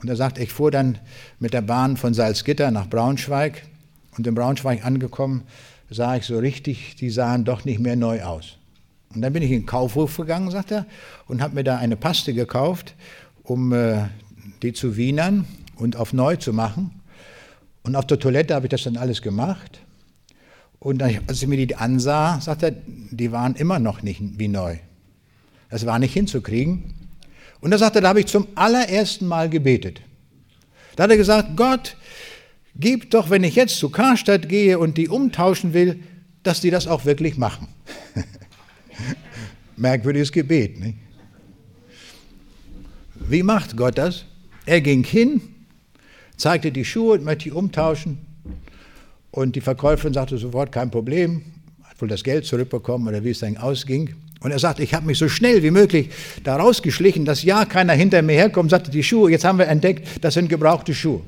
[0.00, 0.98] Und er sagt, ich fuhr dann
[1.40, 3.62] mit der Bahn von Salzgitter nach Braunschweig.
[4.16, 5.42] Und in Braunschweig angekommen,
[5.90, 8.56] sah ich so richtig, die sahen doch nicht mehr neu aus.
[9.14, 10.86] Und dann bin ich in den Kaufhof gegangen, sagt er,
[11.26, 12.94] und habe mir da eine Paste gekauft,
[13.42, 14.04] um äh,
[14.62, 15.46] die zu wienern
[15.76, 16.90] und auf neu zu machen.
[17.82, 19.80] Und auf der Toilette habe ich das dann alles gemacht.
[20.80, 24.78] Und als ich mir die ansah, sagt er, die waren immer noch nicht wie neu.
[25.70, 26.94] Das war nicht hinzukriegen.
[27.60, 30.00] Und da sagte er, da habe ich zum allerersten Mal gebetet.
[30.96, 31.96] Da hat er gesagt, Gott,
[32.76, 36.00] gib doch, wenn ich jetzt zu Karstadt gehe und die umtauschen will,
[36.42, 37.68] dass die das auch wirklich machen.
[39.76, 40.78] Merkwürdiges Gebet.
[40.78, 40.98] Nicht?
[43.14, 44.24] Wie macht Gott das?
[44.68, 45.40] Er ging hin,
[46.36, 48.18] zeigte die Schuhe und möchte die umtauschen.
[49.30, 51.40] Und die Verkäuferin sagte sofort, kein Problem,
[51.84, 54.14] hat wohl das Geld zurückbekommen oder wie es dann ausging.
[54.40, 56.10] Und er sagt, ich habe mich so schnell wie möglich
[56.44, 60.22] da rausgeschlichen, dass ja keiner hinter mir herkommt, sagte die Schuhe, jetzt haben wir entdeckt,
[60.22, 61.22] das sind gebrauchte Schuhe.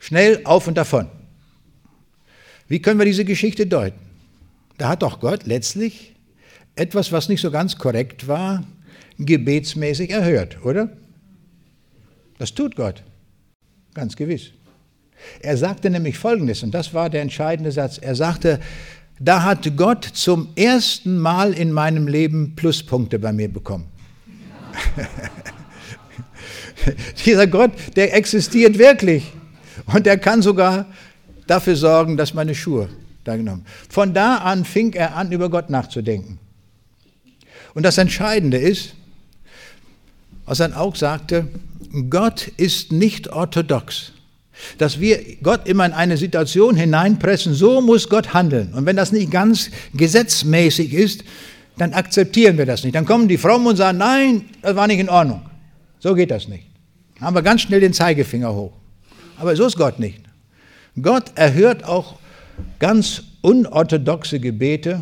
[0.00, 1.06] Schnell auf und davon.
[2.66, 4.00] Wie können wir diese Geschichte deuten?
[4.78, 6.16] Da hat doch Gott letztlich
[6.74, 8.64] etwas, was nicht so ganz korrekt war,
[9.16, 10.96] gebetsmäßig erhört, oder?
[12.40, 13.02] Das tut Gott,
[13.92, 14.52] ganz gewiss.
[15.40, 17.98] Er sagte nämlich Folgendes, und das war der entscheidende Satz.
[17.98, 18.60] Er sagte,
[19.18, 23.88] da hat Gott zum ersten Mal in meinem Leben Pluspunkte bei mir bekommen.
[27.26, 29.30] Dieser Gott, der existiert wirklich.
[29.92, 30.86] Und er kann sogar
[31.46, 32.88] dafür sorgen, dass meine Schuhe
[33.22, 33.66] da genommen.
[33.90, 36.38] Von da an fing er an, über Gott nachzudenken.
[37.74, 38.94] Und das Entscheidende ist,
[40.46, 41.46] was er auch sagte,
[42.08, 44.12] Gott ist nicht orthodox
[44.78, 48.72] dass wir Gott immer in eine Situation hineinpressen, so muss Gott handeln.
[48.74, 51.24] Und wenn das nicht ganz gesetzmäßig ist,
[51.78, 52.94] dann akzeptieren wir das nicht.
[52.94, 55.42] Dann kommen die Frommen und sagen, nein, das war nicht in Ordnung.
[55.98, 56.64] So geht das nicht.
[57.18, 58.72] Dann haben wir ganz schnell den Zeigefinger hoch.
[59.38, 60.20] Aber so ist Gott nicht.
[61.00, 62.16] Gott erhört auch
[62.78, 65.00] ganz unorthodoxe Gebete,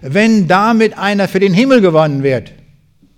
[0.00, 2.52] wenn damit einer für den Himmel gewonnen wird.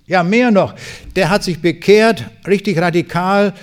[0.07, 0.74] Ja, mehr noch,
[1.16, 3.54] der hat sich bekehrt, richtig radikal,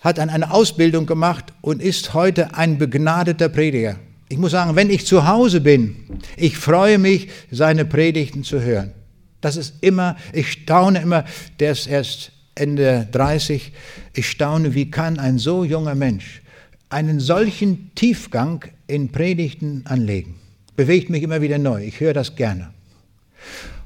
[0.00, 3.96] hat dann eine Ausbildung gemacht und ist heute ein begnadeter Prediger.
[4.28, 5.96] Ich muss sagen, wenn ich zu Hause bin,
[6.36, 8.92] ich freue mich, seine Predigten zu hören.
[9.40, 11.24] Das ist immer, ich staune immer,
[11.60, 13.72] der ist erst Ende 30,
[14.12, 16.42] ich staune, wie kann ein so junger Mensch
[16.90, 20.36] einen solchen Tiefgang in Predigten anlegen.
[20.76, 22.72] Bewegt mich immer wieder neu, ich höre das gerne.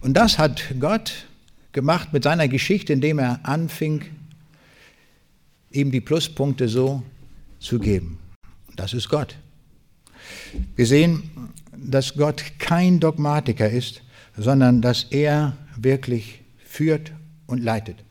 [0.00, 1.26] Und das hat Gott
[1.72, 4.04] gemacht mit seiner Geschichte, indem er anfing,
[5.70, 7.02] ihm die Pluspunkte so
[7.58, 8.18] zu geben.
[8.76, 9.36] Das ist Gott.
[10.76, 14.02] Wir sehen, dass Gott kein Dogmatiker ist,
[14.36, 17.12] sondern dass er wirklich führt
[17.46, 18.04] und leitet.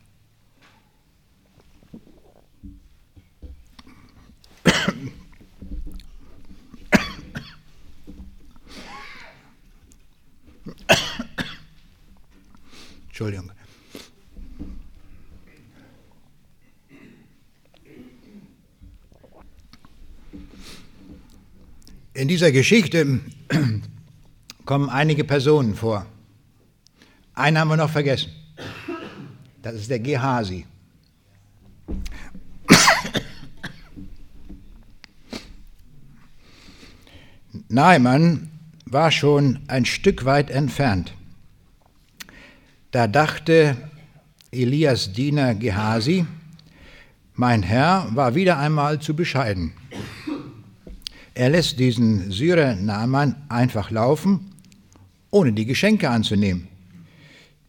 [13.18, 13.50] Entschuldigung.
[22.14, 23.20] In dieser Geschichte
[24.64, 26.06] kommen einige Personen vor.
[27.34, 28.30] Einen haben wir noch vergessen.
[29.62, 30.64] Das ist der Gehasi.
[37.68, 38.48] Naaman
[38.84, 41.17] war schon ein Stück weit entfernt.
[42.90, 43.76] Da dachte
[44.50, 46.24] Elias Diener Gehasi,
[47.34, 49.72] mein Herr war wieder einmal zu bescheiden.
[51.34, 54.52] Er lässt diesen Syrer Naaman einfach laufen,
[55.30, 56.66] ohne die Geschenke anzunehmen,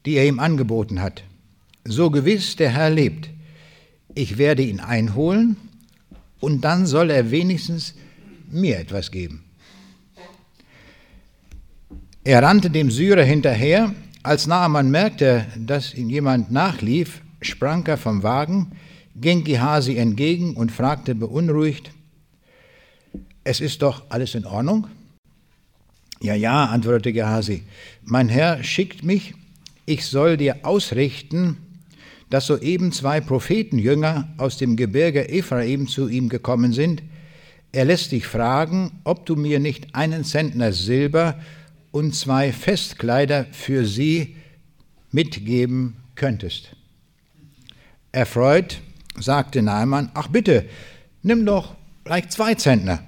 [0.06, 1.24] die er ihm angeboten hat.
[1.84, 3.30] So gewiss der Herr lebt,
[4.16, 5.58] ich werde ihn einholen
[6.40, 7.94] und dann soll er wenigstens
[8.50, 9.44] mir etwas geben.
[12.24, 13.94] Er rannte dem Syrer hinterher.
[14.22, 18.74] Als Naaman merkte, dass ihm jemand nachlief, sprang er vom Wagen,
[19.16, 21.92] ging Gehasi entgegen und fragte beunruhigt,
[23.46, 24.88] es ist doch alles in Ordnung?
[26.20, 27.64] Ja, ja, antwortete Gehasi,
[28.04, 29.36] mein Herr schickt mich,
[29.86, 31.56] ich soll dir ausrichten,
[32.30, 37.04] dass soeben zwei Prophetenjünger aus dem Gebirge Ephraim zu ihm gekommen sind.
[37.72, 41.40] Er lässt dich fragen, ob du mir nicht einen Zentner Silber
[41.92, 44.36] und zwei Festkleider für sie
[45.12, 46.76] mitgeben könntest.
[48.12, 48.82] Erfreut
[49.20, 50.66] sagte Naaman, ach bitte,
[51.24, 53.04] nimm doch gleich zwei Zentner.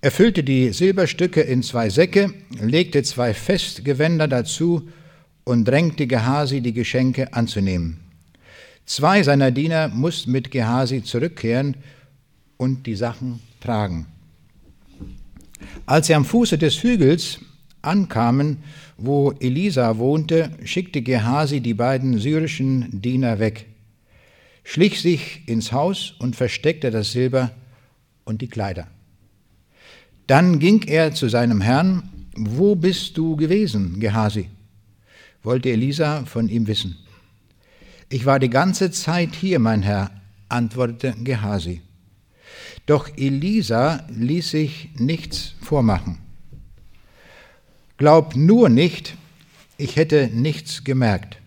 [0.00, 4.88] Er füllte die Silberstücke in zwei Säcke, legte zwei Festgewänder dazu
[5.44, 8.00] und drängte Gehasi, die Geschenke anzunehmen.
[8.86, 11.76] Zwei seiner Diener mussten mit Gehasi zurückkehren
[12.58, 14.06] und die Sachen tragen.
[15.86, 17.40] Als sie am Fuße des Hügels
[17.82, 18.58] ankamen,
[18.96, 23.66] wo Elisa wohnte, schickte Gehasi die beiden syrischen Diener weg,
[24.62, 27.50] schlich sich ins Haus und versteckte das Silber
[28.24, 28.86] und die Kleider.
[30.26, 34.48] Dann ging er zu seinem Herrn, wo bist du gewesen, Gehasi?
[35.42, 36.96] wollte Elisa von ihm wissen.
[38.08, 40.10] Ich war die ganze Zeit hier, mein Herr,
[40.48, 41.82] antwortete Gehasi.
[42.86, 46.18] Doch Elisa ließ sich nichts vormachen.
[47.96, 49.16] Glaub nur nicht,
[49.78, 51.38] ich hätte nichts gemerkt.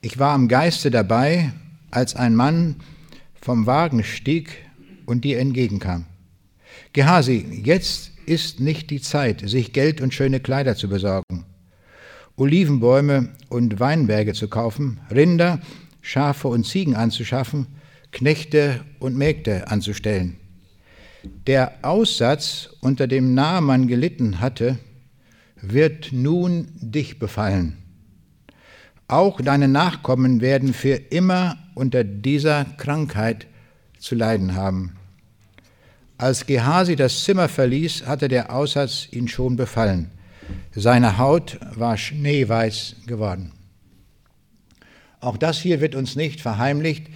[0.00, 1.52] Ich war im Geiste dabei,
[1.90, 2.76] als ein Mann
[3.40, 4.50] vom Wagen stieg
[5.04, 6.06] und dir entgegenkam.
[6.92, 11.44] Gehasi, jetzt ist nicht die Zeit, sich Geld und schöne Kleider zu besorgen,
[12.36, 15.60] Olivenbäume und Weinberge zu kaufen, Rinder,
[16.02, 17.66] Schafe und Ziegen anzuschaffen,
[18.16, 20.38] Knechte und Mägde anzustellen.
[21.46, 24.78] Der Aussatz, unter dem Naaman gelitten hatte,
[25.60, 27.76] wird nun dich befallen.
[29.06, 33.48] Auch deine Nachkommen werden für immer unter dieser Krankheit
[33.98, 34.96] zu leiden haben.
[36.16, 40.10] Als Gehasi das Zimmer verließ, hatte der Aussatz ihn schon befallen.
[40.74, 43.52] Seine Haut war schneeweiß geworden.
[45.20, 47.08] Auch das hier wird uns nicht verheimlicht,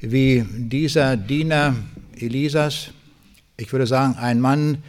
[0.00, 1.74] wie dieser Diener
[2.16, 2.90] Elisas,
[3.56, 4.82] ich würde sagen, ein Mann,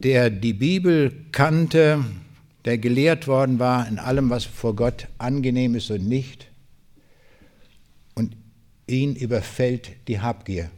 [0.00, 2.04] der die Bibel kannte,
[2.64, 6.48] der gelehrt worden war in allem, was vor Gott angenehm ist und nicht,
[8.14, 8.36] und
[8.86, 10.70] ihn überfällt die Habgier.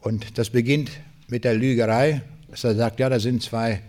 [0.00, 0.90] Und das beginnt
[1.28, 3.82] mit der Lügerei, dass er sagt, ja, da sind zwei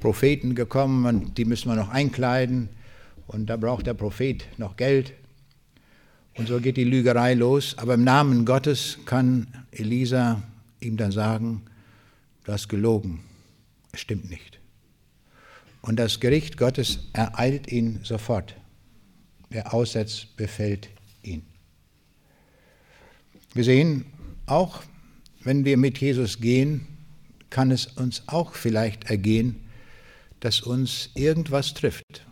[0.00, 2.68] Propheten gekommen und die müssen wir noch einkleiden
[3.26, 5.14] und da braucht der Prophet noch Geld.
[6.36, 7.76] Und so geht die Lügerei los.
[7.78, 10.42] Aber im Namen Gottes kann Elisa
[10.80, 11.62] ihm dann sagen,
[12.44, 13.20] du hast gelogen,
[13.92, 14.58] es stimmt nicht.
[15.82, 18.56] Und das Gericht Gottes ereilt ihn sofort.
[19.50, 20.88] Der Aussatz befällt
[21.22, 21.42] ihn.
[23.52, 24.06] Wir sehen
[24.46, 24.82] auch
[25.44, 26.86] wenn wir mit Jesus gehen,
[27.50, 29.60] kann es uns auch vielleicht ergehen,
[30.40, 32.26] dass uns irgendwas trifft,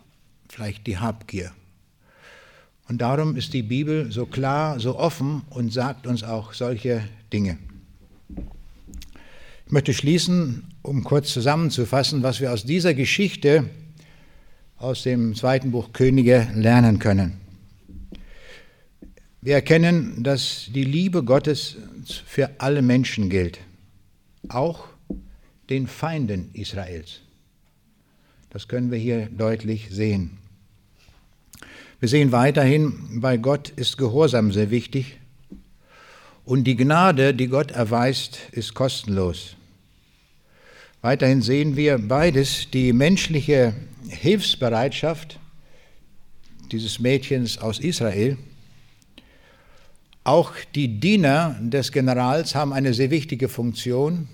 [0.49, 1.51] vielleicht die Habgier.
[2.89, 7.57] Und darum ist die Bibel so klar, so offen und sagt uns auch solche Dinge.
[9.65, 13.69] Ich möchte schließen, um kurz zusammenzufassen, was wir aus dieser Geschichte
[14.77, 17.37] aus dem zweiten Buch Könige lernen können.
[19.41, 21.77] Wir erkennen, dass die Liebe Gottes
[22.25, 23.59] für alle Menschen gilt,
[24.49, 24.87] auch
[25.69, 27.21] den Feinden Israels.
[28.49, 30.37] Das können wir hier deutlich sehen.
[32.03, 35.21] Wir sehen weiterhin, bei Gott ist Gehorsam sehr wichtig
[36.43, 39.55] und die Gnade, die Gott erweist, ist kostenlos.
[41.01, 43.73] Weiterhin sehen wir beides, die menschliche
[44.09, 45.39] Hilfsbereitschaft
[46.73, 48.37] dieses Mädchens aus Israel,
[50.25, 54.27] auch die Diener des Generals haben eine sehr wichtige Funktion,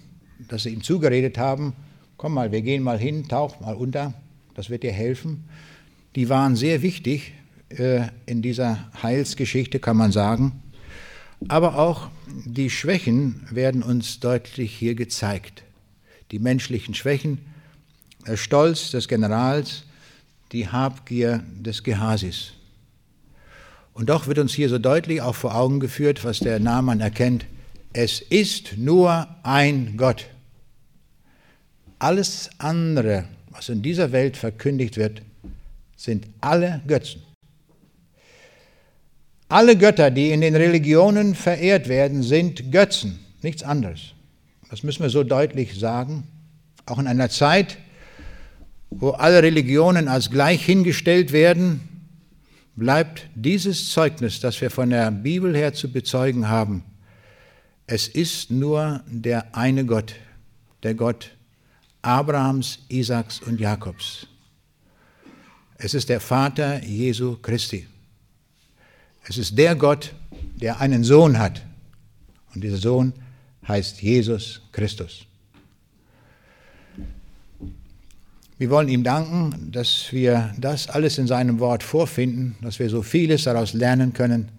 [0.47, 1.73] dass sie ihm zugeredet haben,
[2.17, 4.15] komm mal, wir gehen mal hin, tauch mal unter,
[4.55, 5.47] das wird dir helfen.
[6.15, 7.33] Die waren sehr wichtig
[7.69, 10.63] in dieser Heilsgeschichte, kann man sagen.
[11.47, 12.09] Aber auch
[12.45, 15.63] die Schwächen werden uns deutlich hier gezeigt.
[16.31, 17.39] Die menschlichen Schwächen,
[18.27, 19.83] der Stolz des Generals,
[20.51, 22.53] die Habgier des Gehasis.
[23.93, 27.45] Und doch wird uns hier so deutlich auch vor Augen geführt, was der Naaman erkennt.
[27.93, 30.27] Es ist nur ein Gott.
[31.97, 35.21] Alles andere, was in dieser Welt verkündigt wird,
[35.97, 37.21] sind alle Götzen.
[39.49, 44.13] Alle Götter, die in den Religionen verehrt werden, sind Götzen, nichts anderes.
[44.69, 46.27] Das müssen wir so deutlich sagen.
[46.85, 47.79] Auch in einer Zeit,
[48.91, 51.81] wo alle Religionen als gleich hingestellt werden,
[52.75, 56.83] bleibt dieses Zeugnis, das wir von der Bibel her zu bezeugen haben.
[57.87, 60.13] Es ist nur der eine Gott,
[60.83, 61.31] der Gott
[62.03, 64.27] Abrahams, Isaaks und Jakobs.
[65.79, 67.87] Es ist der Vater Jesu Christi.
[69.29, 70.15] Es ist der Gott,
[70.59, 71.61] der einen Sohn hat.
[72.55, 73.13] Und dieser Sohn
[73.67, 75.27] heißt Jesus Christus.
[78.57, 83.03] Wir wollen ihm danken, dass wir das alles in seinem Wort vorfinden, dass wir so
[83.03, 84.49] vieles daraus lernen können.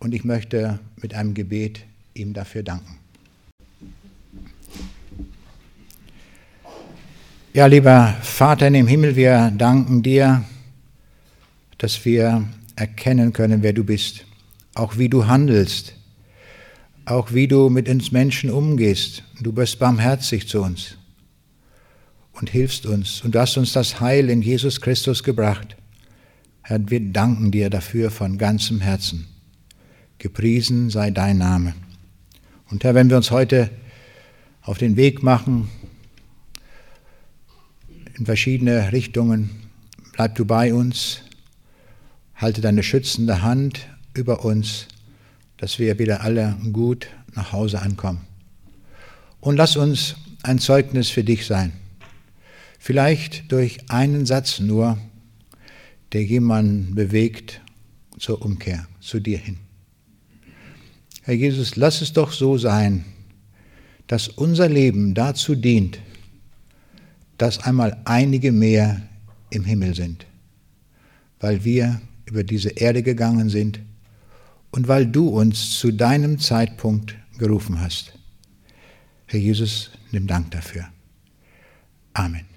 [0.00, 2.98] Und ich möchte mit einem Gebet ihm dafür danken.
[7.52, 10.44] Ja, lieber Vater im Himmel, wir danken dir,
[11.76, 12.48] dass wir
[12.78, 14.24] erkennen können, wer du bist,
[14.74, 15.94] auch wie du handelst,
[17.04, 19.24] auch wie du mit uns Menschen umgehst.
[19.40, 20.96] Du bist barmherzig zu uns
[22.32, 23.22] und hilfst uns.
[23.22, 25.76] Und du hast uns das Heil in Jesus Christus gebracht.
[26.62, 29.26] Herr, wir danken dir dafür von ganzem Herzen.
[30.18, 31.74] Gepriesen sei dein Name.
[32.70, 33.70] Und Herr, wenn wir uns heute
[34.62, 35.68] auf den Weg machen,
[38.16, 39.50] in verschiedene Richtungen,
[40.12, 41.22] bleib du bei uns,
[42.38, 44.86] halte deine schützende Hand über uns,
[45.58, 48.20] dass wir wieder alle gut nach Hause ankommen.
[49.40, 51.72] Und lass uns ein Zeugnis für dich sein.
[52.78, 54.98] Vielleicht durch einen Satz nur,
[56.12, 57.60] der jemanden bewegt
[58.18, 59.58] zur Umkehr, zu dir hin.
[61.22, 63.04] Herr Jesus, lass es doch so sein,
[64.06, 65.98] dass unser Leben dazu dient,
[67.36, 69.02] dass einmal einige mehr
[69.50, 70.24] im Himmel sind,
[71.40, 73.80] weil wir über diese Erde gegangen sind
[74.70, 78.12] und weil du uns zu deinem Zeitpunkt gerufen hast.
[79.26, 80.88] Herr Jesus, nimm Dank dafür.
[82.12, 82.47] Amen.